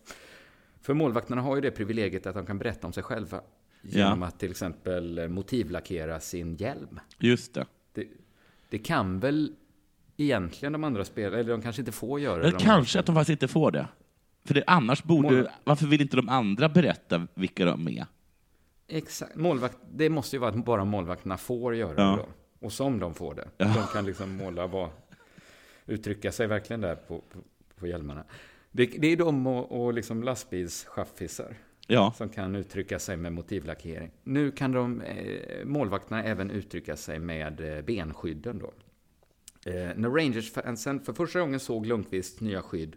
[0.82, 3.42] För målvakterna har ju det privilegiet att de kan berätta om sig själva.
[3.82, 7.00] Genom att till exempel motivlackera sin hjälm.
[7.20, 7.66] Just det.
[7.94, 8.08] Det,
[8.70, 9.56] det kan väl
[10.18, 13.16] egentligen de andra spelarna, eller de kanske inte får göra Eller de kanske att de
[13.16, 13.88] faktiskt inte får det.
[14.46, 15.28] För det, annars borde...
[15.30, 18.06] Mål- Varför vill inte de andra berätta vilka de är?
[18.88, 19.36] Exakt.
[19.36, 22.04] Målvakt, det måste ju vara att bara målvakterna får göra Ja.
[22.12, 22.28] det då.
[22.66, 23.48] Och som de får det.
[23.58, 23.66] Ja.
[23.66, 24.90] De kan liksom måla vad,
[25.86, 27.22] uttrycka sig verkligen där på,
[27.82, 28.24] på, hjälmarna.
[28.72, 31.56] Det, det är de och, och liksom lastbilschaffisar
[31.88, 32.14] Ja.
[32.18, 34.12] som kan uttrycka sig med motivlackering.
[34.24, 38.74] Nu kan de, eh, målvakterna även uttrycka sig med eh, benskydden då.
[39.72, 42.96] Eh, när Rangers-fansen för första gången såg Lundqvists nya skydd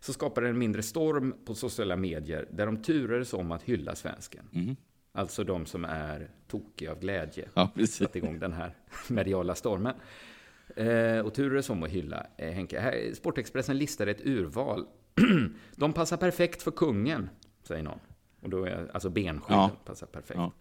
[0.00, 3.94] så skapade det en mindre storm på sociala medier där de turades om att hylla
[3.94, 4.48] svensken.
[4.54, 4.76] Mm.
[5.12, 7.48] Alltså de som är tokiga av glädje.
[7.54, 7.96] Ja, precis.
[7.96, 8.74] Satte igång den här
[9.08, 9.94] mediala stormen.
[10.76, 12.80] Eh, och turades om att hylla eh, Henke.
[12.80, 14.86] Här, Sportexpressen listade ett urval.
[15.76, 17.28] de passar perfekt för kungen.
[17.62, 17.98] säger någon.
[18.42, 19.70] Och då är alltså benskydden Ja.
[19.84, 20.38] passar perfekt.
[20.38, 20.52] Ja.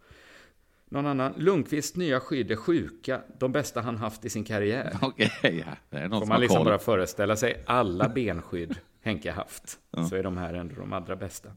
[0.91, 4.97] Någon annan, Lundqvists nya skydd är sjuka, de bästa han haft i sin karriär.
[5.01, 5.31] Okej,
[5.67, 5.73] ja.
[5.89, 6.65] det är någon Får som man liksom koll.
[6.65, 9.79] bara föreställa sig alla benskydd Henke haft,
[10.09, 11.49] så är de här ändå de allra bästa.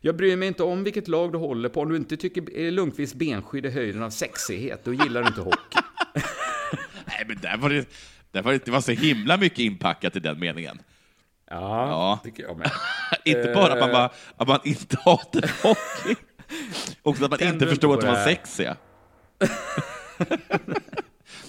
[0.00, 1.80] Jag bryr mig inte om vilket lag du håller på.
[1.80, 5.40] Om du inte tycker eh, Lundqvists benskydd är höjden av sexighet, då gillar du inte
[5.40, 5.78] hockey.
[7.60, 7.88] Var det,
[8.30, 10.78] där var det, det var så himla mycket inpackat i den meningen.
[11.50, 12.20] Ja, Ja.
[12.24, 12.70] tycker jag med.
[13.24, 16.16] Inte bara att man, bara, att man inte hatar hockey,
[17.02, 18.76] också att man Tänder inte förstår att de var sexiga.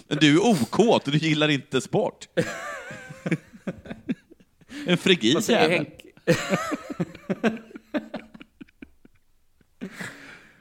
[0.07, 2.27] Men du är okåt och du gillar inte sport.
[4.85, 5.85] En frigid Vad säger jävel.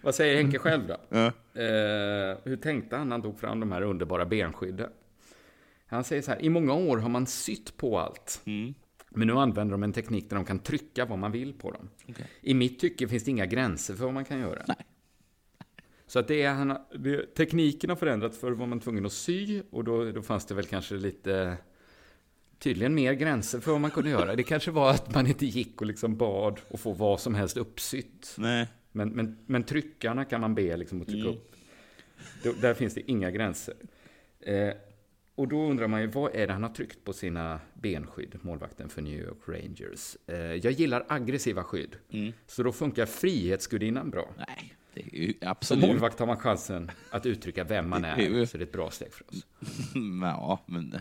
[0.03, 0.97] Vad säger Henke själv då?
[1.09, 1.27] Ja.
[1.63, 4.91] Eh, hur tänkte han när han tog fram de här underbara benskydden?
[5.89, 8.43] Han säger så här, i många år har man sytt på allt.
[8.45, 8.75] Mm.
[9.11, 11.89] Men nu använder de en teknik där de kan trycka vad man vill på dem.
[12.41, 14.65] I mitt tycke finns det inga gränser för vad man kan göra.
[14.69, 14.87] Nej.
[16.07, 19.63] Så att det är, han, det, tekniken har förändrats, förr var man tvungen att sy
[19.71, 21.57] och då, då fanns det väl kanske lite
[22.59, 24.37] tydligen mer gränser för vad man kunde göra.
[24.37, 27.57] Det kanske var att man inte gick och liksom bad och få vad som helst
[27.57, 28.35] uppsytt.
[28.39, 28.67] Nej.
[28.93, 31.57] Men, men, men tryckarna kan man be liksom att trycka upp.
[32.43, 33.75] Då, där finns det inga gränser.
[34.41, 34.71] Eh,
[35.39, 38.89] och då undrar man ju, vad är det han har tryckt på sina benskydd, målvakten
[38.89, 40.17] för New York Rangers?
[40.27, 41.97] Eh, jag gillar aggressiva skydd,
[42.47, 44.29] så då funkar Frihetsgudinnan bra.
[44.39, 45.85] Nej, det är ju Som absolut...
[45.89, 48.67] målvakt har man chansen att uttrycka vem man Det är ju- är, så det är
[48.67, 49.47] ett bra steg för oss.
[50.23, 50.95] Ja, men...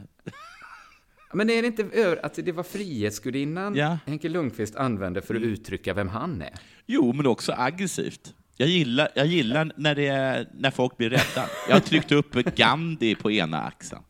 [1.33, 3.97] Men är det inte över att det var Frihetsgudinnan Ja.
[4.05, 6.53] Henke Lundqvist använde för att uttrycka vem han är?
[6.85, 8.33] Jo, men också aggressivt.
[8.57, 11.49] Jag gillar, jag gillar när, det är, när folk blir rädda.
[11.67, 14.01] Jag har tryckt upp Gandhi på ena axeln.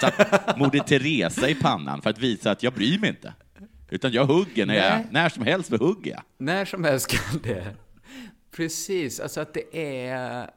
[0.00, 3.32] Satt Moder Teresa i pannan för att visa att jag bryr mig inte.
[3.90, 6.22] Utan jag hugger när, jag, när som helst så hugger jag.
[6.38, 7.74] När som helst kan det.
[8.56, 10.50] Precis, alltså att det är...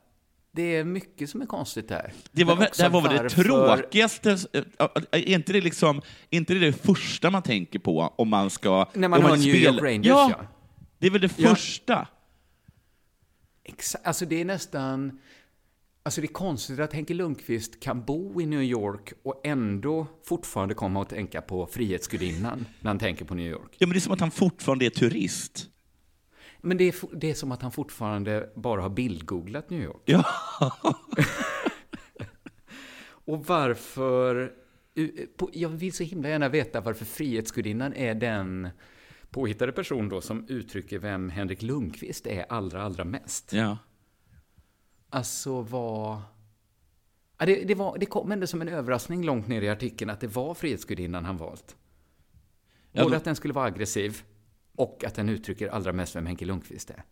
[0.53, 2.13] Det är mycket som är konstigt där.
[2.31, 4.37] Det var, det här var väl det tråkigaste...
[5.11, 8.89] Är inte det, liksom, inte det det första man tänker på om man ska...
[8.93, 10.31] När man hör New spelar- York Rangers, ja.
[10.39, 10.45] ja.
[10.99, 11.49] Det är väl det Ja.
[11.49, 12.07] första.
[13.69, 15.19] Exa- Alltså det är nästan...
[16.03, 20.73] Alltså det är konstigt att Henke Lundqvist kan bo i New York och ändå fortfarande
[20.73, 23.75] komma att tänka på Frihetsgudinnan när han tänker på New York.
[23.77, 25.67] Ja, men det är som att han fortfarande är turist.
[26.61, 30.01] Men det är, det är som att han fortfarande bara har bildgooglat New York.
[30.05, 30.25] Ja.
[33.03, 34.53] Och varför...
[35.51, 38.69] Jag vill så himla gärna veta varför Frihetsgudinnan är den
[39.29, 43.53] påhittade person då som uttrycker vem Henrik Lundqvist är allra, allra mest.
[43.53, 43.77] ja.
[45.13, 46.21] Alltså vad...
[47.37, 50.19] Ja, det, det, var, det kom ändå som en överraskning långt ner i artikeln att
[50.19, 51.75] det var Frihetsgudinnan han valt.
[52.91, 54.21] Ja, Både då- att den skulle vara aggressiv
[54.75, 57.03] och att den uttrycker allra mest vem Henke Lundqvist är.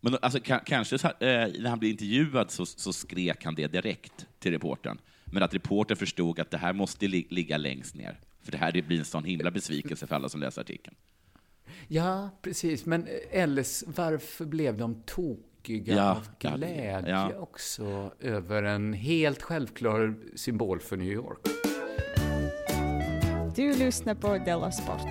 [0.00, 4.26] Men alltså, ka- kanske eh, när han blev intervjuad så, så skrek han det direkt
[4.38, 4.98] till reportern.
[5.24, 8.20] Men att reportern förstod att det här måste li- ligga längst ner.
[8.42, 10.96] För det här det blir en sån himla besvikelse för alla som läser artikeln.
[11.88, 12.86] Ja, precis.
[12.86, 15.02] Men eh, Ellis, varför blev de
[15.64, 17.32] tokiga Ja, av ja, glädje ja.
[17.38, 21.38] också över en helt självklar symbol för New York?
[23.56, 25.08] Du lyssnar på Della Sport.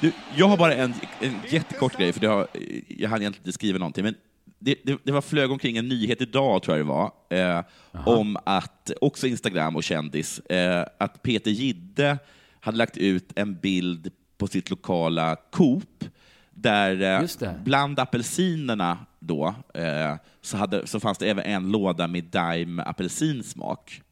[0.00, 2.46] Du, jag har bara en, en jättekort grej, för det har,
[2.88, 4.04] jag hann egentligen inte skriva någonting.
[4.04, 4.14] Men
[4.58, 7.64] det, det, det var flög omkring en nyhet idag, tror jag det var, eh,
[8.06, 12.18] om att, också Instagram och kändis, eh, att Peter Gidde
[12.60, 14.10] hade lagt ut en bild
[14.42, 16.04] på sitt lokala Coop,
[16.50, 22.24] där eh, bland apelsinerna då, eh, så, hade, så fanns det även en låda med
[22.24, 24.02] Daim apelsinsmak.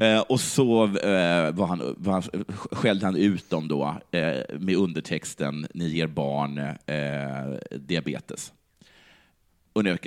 [0.00, 2.22] Eh, och så var han, var han,
[2.56, 3.96] skällde han ut dem då
[4.58, 8.52] med undertexten ”Ni ger barn eh, diabetes”.
[9.72, 9.98] Och nu,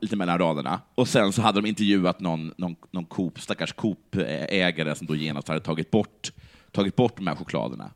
[0.00, 0.80] lite mellan raderna.
[0.94, 5.48] Och sen så hade de intervjuat någon, någon, någon Coop, stackars Coop-ägare som då genast
[5.48, 6.32] hade tagit bort,
[6.70, 7.90] tagit bort de här chokladerna.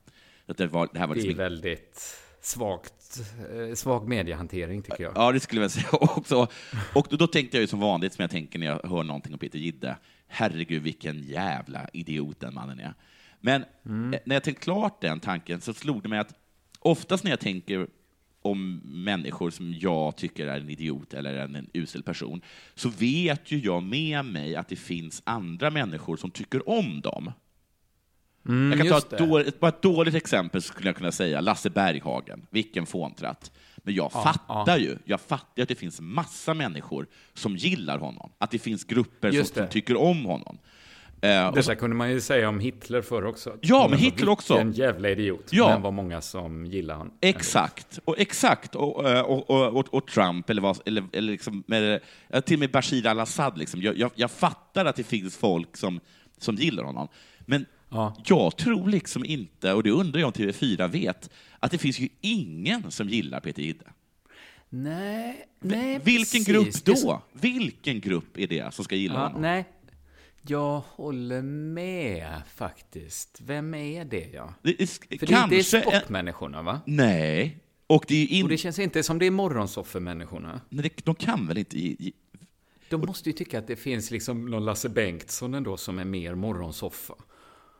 [0.46, 3.20] Att det, var, det här var Det liksom är väldigt svagt,
[3.52, 5.12] eh, svag mediehantering tycker jag.
[5.16, 6.48] Ja, det skulle jag säga också.
[6.94, 9.32] Och då, då tänkte jag ju som vanligt, som jag tänker när jag hör någonting
[9.32, 12.94] om Peter Gidde, herregud vilken jävla idiot den mannen är.
[13.40, 16.34] Men eh, när jag tänkte klart den tanken så slog det mig att
[16.78, 17.86] oftast när jag tänker
[18.42, 22.40] om människor som jag tycker är en idiot eller en, en usel person,
[22.74, 27.32] så vet ju jag med mig att det finns andra människor som tycker om dem.
[28.48, 29.16] Jag kan ta ett, det.
[29.16, 33.50] dåligt, bara ett dåligt exempel skulle jag kunna säga, Lasse Berghagen, vilken fåntratt.
[33.76, 38.50] Men jag fattar ju, jag fattar att det finns massa människor som gillar honom, att
[38.50, 40.58] det finns grupper som, som tycker om honom.
[41.20, 43.56] Eh, så, Detta kunde man ju säga om Hitler förr också.
[43.60, 44.54] Ja, men Hitler också.
[44.54, 45.48] En jävla idiot.
[45.50, 45.68] Ja.
[45.68, 47.14] Men var många som gillade honom.
[47.20, 51.64] Exakt, och exakt, och, eh, och, och, och, och Trump, eller, vad, eller, eller liksom,
[51.66, 53.58] med, ja, till och med Bashir al-Assad.
[53.58, 53.82] Liksom.
[53.82, 56.00] Jag, jag, jag fattar att det finns folk som,
[56.38, 57.08] som gillar honom,
[57.40, 58.16] men Ja.
[58.26, 61.30] jag tror liksom inte, och det undrar jag om TV4 vet,
[61.60, 63.84] att det finns ju ingen som gillar Peter Jihde.
[64.68, 66.46] Nej, nej Vilken precis.
[66.46, 66.94] grupp då?
[66.96, 69.42] så- Vilken grupp är det som ska gilla Ja, honom?
[69.42, 69.64] nej.
[70.48, 73.40] Jag håller med faktiskt.
[73.46, 74.54] Vem är det ja?
[74.62, 76.80] Det är, För det, kanske det är en- sportmänniskorna va?
[76.86, 77.58] Nej.
[77.86, 80.60] Och det är Och in, det känns inte som det är morgonsoffermänniskorna.
[80.68, 81.96] nej, det, de kan väl inte...
[82.90, 86.34] De måste ju tycka att det finns liksom någon Lasse Bengtsson ändå som är mer
[86.34, 87.14] morgonsoffa.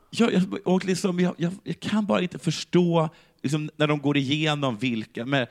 [0.09, 3.09] Jag, jag, och liksom, jag, jag, jag kan bara inte förstå
[3.43, 5.25] liksom, när de går igenom vilka...
[5.25, 5.47] Med,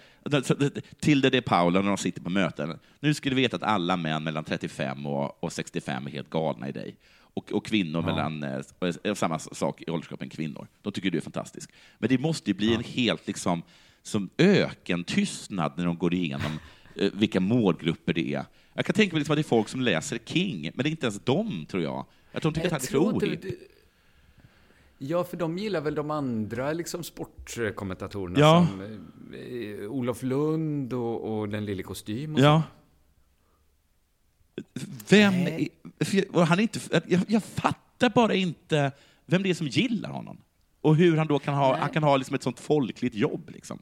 [1.00, 2.78] Tilde de Paula när de sitter på möten.
[3.00, 6.68] Nu ska du veta att alla män mellan 35 och, och 65 är helt galna
[6.68, 6.96] i dig.
[7.18, 8.42] Och, och kvinnor mellan...
[8.42, 8.60] eh,
[9.10, 10.66] och Samma sak i åldersgruppen kvinnor.
[10.82, 11.70] De tycker du är fantastisk.
[11.98, 13.62] Men det måste ju bli en helt liksom,
[14.02, 16.58] som ökentystnad när de går igenom
[16.96, 18.44] eh, vilka målgrupper det är.
[18.74, 20.90] Jag kan tänka mig liksom att det är folk som läser King, men det är
[20.90, 22.06] inte ens dem, tror jag.
[22.32, 22.80] Jag tror de tycker att han
[23.22, 23.48] är inte-
[24.98, 28.66] Ja, för de gillar väl de andra liksom, sportkommentatorerna Ja.
[28.70, 28.80] som
[29.34, 32.62] eh, Olof Lund och, och den lille kostym och Ja.
[35.08, 35.68] Vem är,
[36.32, 38.92] jag- han är inte, jag, jag fattar bara inte
[39.26, 40.38] vem det är som gillar honom.
[40.80, 41.80] Och hur han då kan ha, Nej.
[41.80, 43.50] han kan ha liksom ett sånt folkligt jobb.
[43.50, 43.78] Liksom.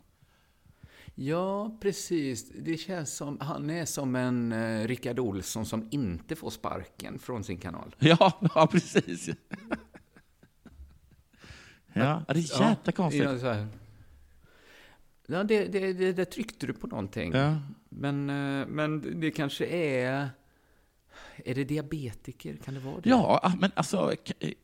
[1.14, 2.48] Ja, precis.
[2.64, 7.44] Det känns som, han är som en eh, Rickard Olsson som inte får sparken från
[7.44, 7.94] sin kanal.
[7.98, 9.28] Ja, ja precis.
[11.94, 13.22] Ja, det är jäkla konstigt.
[13.24, 13.66] Ja, så här.
[15.26, 17.32] ja det, det, det, det tryckte du på någonting.
[17.32, 17.56] Ja.
[17.88, 20.30] Men, eh, men det kanske är...
[21.36, 22.56] Är det diabetiker?
[22.64, 23.08] Kan det vara det?
[23.08, 24.12] Ja, ah, men alltså,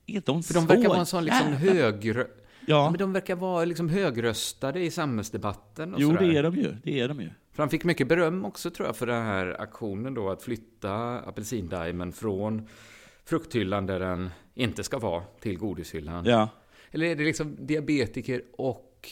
[0.07, 2.26] är de För de verkar vara en sån liksom jävla- högre...
[2.66, 6.26] Ja, Men de verkar vara liksom högröstade i samhällsdebatten och jo sådär.
[6.26, 6.76] det är de ju.
[6.83, 7.31] Det är de ju.
[7.53, 11.18] För han fick mycket beröm också tror jag för den här aktionen då att flytta
[11.18, 12.68] apelsindimen från
[13.24, 16.24] frukthyllan där den inte ska vara till godishyllan.
[16.24, 16.49] Ja.
[16.91, 19.09] Eller är det liksom diabetiker och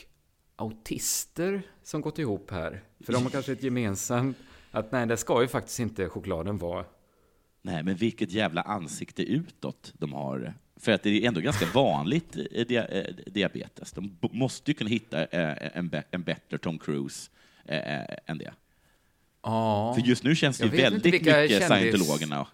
[0.56, 2.82] autister som gått ihop här?
[3.00, 4.36] För de har kanske ett gemensamt
[4.70, 6.84] att nej, det ska ju faktiskt inte chokladen vara.
[7.62, 10.54] Nej, men vilket jävla ansikte utåt de har.
[10.76, 12.86] För att det är ändå ganska vanligt eh, dia,
[13.26, 13.92] diabetes.
[13.92, 17.30] De måste ju kunna hitta eh, en, en bättre Tom Cruise
[17.64, 18.52] eh, än det.
[19.42, 19.94] Ja.
[19.94, 22.46] För just nu känns det väldigt mycket kändis- scientologerna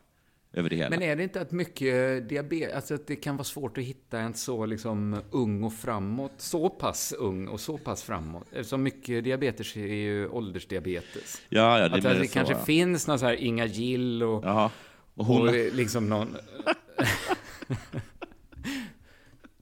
[0.55, 0.91] över det hela.
[0.91, 4.19] Men är det inte att mycket diabetes, alltså att det kan vara svårt att hitta
[4.19, 8.47] en så liksom ung och framåt, så pass ung och så pass framåt?
[8.53, 11.43] Eftersom mycket diabetes är ju åldersdiabetes.
[11.49, 12.65] ja, ja, det, att det, mer så, kanske ja.
[12.65, 14.71] finns någon så här Inga Gill och, Jaha.
[15.15, 16.37] Och och hon, liksom någon...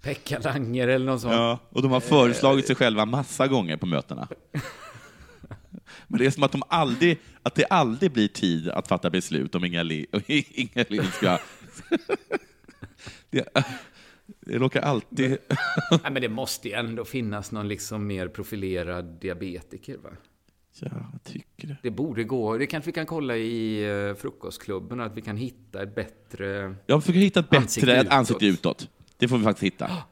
[0.02, 1.32] Pekka Langer eller någon sån.
[1.32, 4.28] ja, och de har föreslagit sig själva massa gånger på mötena.
[6.12, 9.54] Men det är som att, de aldrig, att det aldrig blir tid att fatta beslut
[9.54, 10.06] om Inga Lill
[11.12, 11.38] ska...
[13.30, 13.48] det,
[14.40, 15.30] det råkar alltid...
[15.90, 20.10] Nej, men det måste ju ändå finnas någon liksom mer profilerad diabetiker, va?
[20.80, 21.76] Ja, jag tycker det.
[21.82, 22.58] Det borde gå.
[22.58, 26.74] Det kanske vi kan kolla i uh, frukostklubben, att vi kan hitta ett bättre...
[26.86, 28.12] Jag försöker hitta ett bättre ansikte, utåt.
[28.12, 28.88] ansikte utåt.
[29.16, 29.90] Det får vi faktiskt hitta.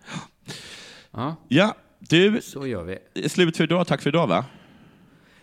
[1.13, 3.29] Ja, Ja, du, så gör vi.
[3.29, 3.87] slut för idag.
[3.87, 4.45] Tack för idag, va?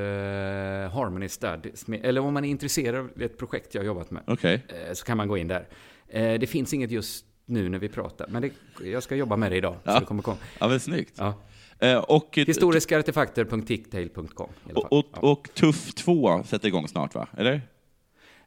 [0.91, 1.85] Harmony Studies.
[2.03, 4.23] Eller om man är intresserad av ett projekt jag har jobbat med.
[4.27, 4.65] Okej.
[4.87, 5.67] eh, så kan man gå in där.
[6.07, 8.27] Eh, det finns inget just nu när vi pratar.
[8.29, 8.51] Men det,
[8.89, 9.75] jag ska jobba med det idag.
[9.83, 9.93] Ja.
[9.93, 10.37] Så det kommer komma.
[10.59, 11.13] Ja, men snyggt.
[11.17, 11.33] Ja.
[11.79, 15.19] Eh, och, Historiskaartefakter.ticktail.com i alla och, och, Ja.
[15.19, 17.27] och Tuff 2 sätter igång snart, va?
[17.37, 17.61] Eller?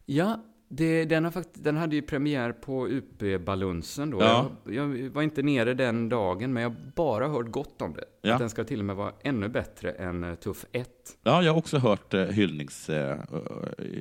[0.06, 4.20] Ja, det, den, har fakt- den hade ju premiär på UP-balunsen då.
[4.20, 4.50] Ja.
[4.64, 8.04] Jag, jag var inte nere den dagen, men jag har bara hört gott om det.
[8.22, 8.32] Ja.
[8.32, 10.88] Att den ska till och med vara ännu bättre än eh, Tuff 1.
[11.22, 13.18] Ja, jag har också hört eh, hyllnings, eh,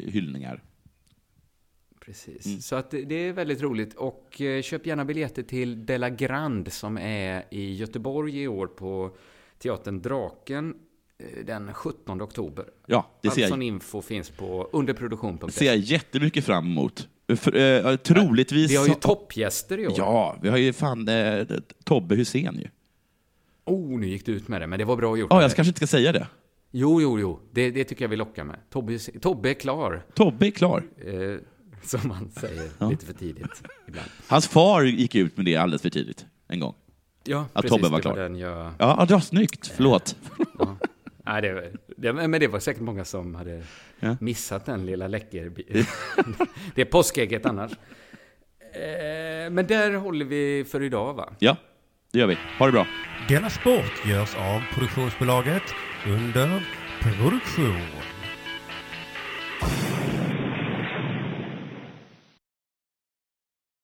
[0.05, 0.64] hyllningar.
[2.05, 2.45] Precis.
[2.45, 2.61] Mm.
[2.61, 3.93] Så att det, är väldigt roligt.
[3.93, 9.18] Och eh, köp gärna biljetter till Della Grand som är i Göteborg i år på
[9.57, 10.76] Teatern Draken.
[11.20, 12.66] Eh, den 17 oktober.
[12.86, 15.51] Ja, det Allt ser sån jag, info finns på underproduktion.se.
[15.51, 17.07] ser jag jättemycket fram emot.
[17.36, 18.72] För, eh, troligtvis...
[18.72, 19.93] Vi har ju toppgäster i år.
[19.97, 21.45] Ja, vi har ju fan eh,
[21.84, 22.68] Tobbe Hussein ju.
[23.66, 25.28] Oh, nu gick du ut med det, men det var bra gjort.
[25.32, 26.28] Ja, jag kanske inte ska säga det.
[26.72, 27.39] Jo, jo, jo.
[27.51, 28.59] Det, det tycker jag vi lockar med.
[28.70, 30.84] Tobbe, Tobbe är klar, Tobbe är klar.
[31.05, 31.38] eh,
[31.84, 34.07] som man säger lite för tidigt ibland.
[34.28, 36.74] Hans far gick ut med det alldeles för tidigt en gång.
[37.24, 37.70] Ja, Att precis.
[37.70, 38.16] Tobbe var det klar.
[38.18, 38.74] den jag...
[38.80, 39.68] Ja, ja snyggt.
[39.76, 40.16] Förlåt.
[40.59, 40.78] Ja.
[41.26, 43.63] Nej, det, det, men det var säkert många som hade
[43.99, 44.15] Ja.
[44.21, 45.51] missat den lilla läcker...
[46.76, 47.71] det är påskägget annars.
[48.74, 51.34] Eh, men där håller vi för idag, va?
[51.39, 51.57] Ja,
[52.11, 52.38] det gör vi.
[52.59, 52.88] Ha det bra.
[53.30, 55.63] Della Sport görs av produktionsbolaget
[56.07, 56.67] under
[57.01, 58.03] produktion.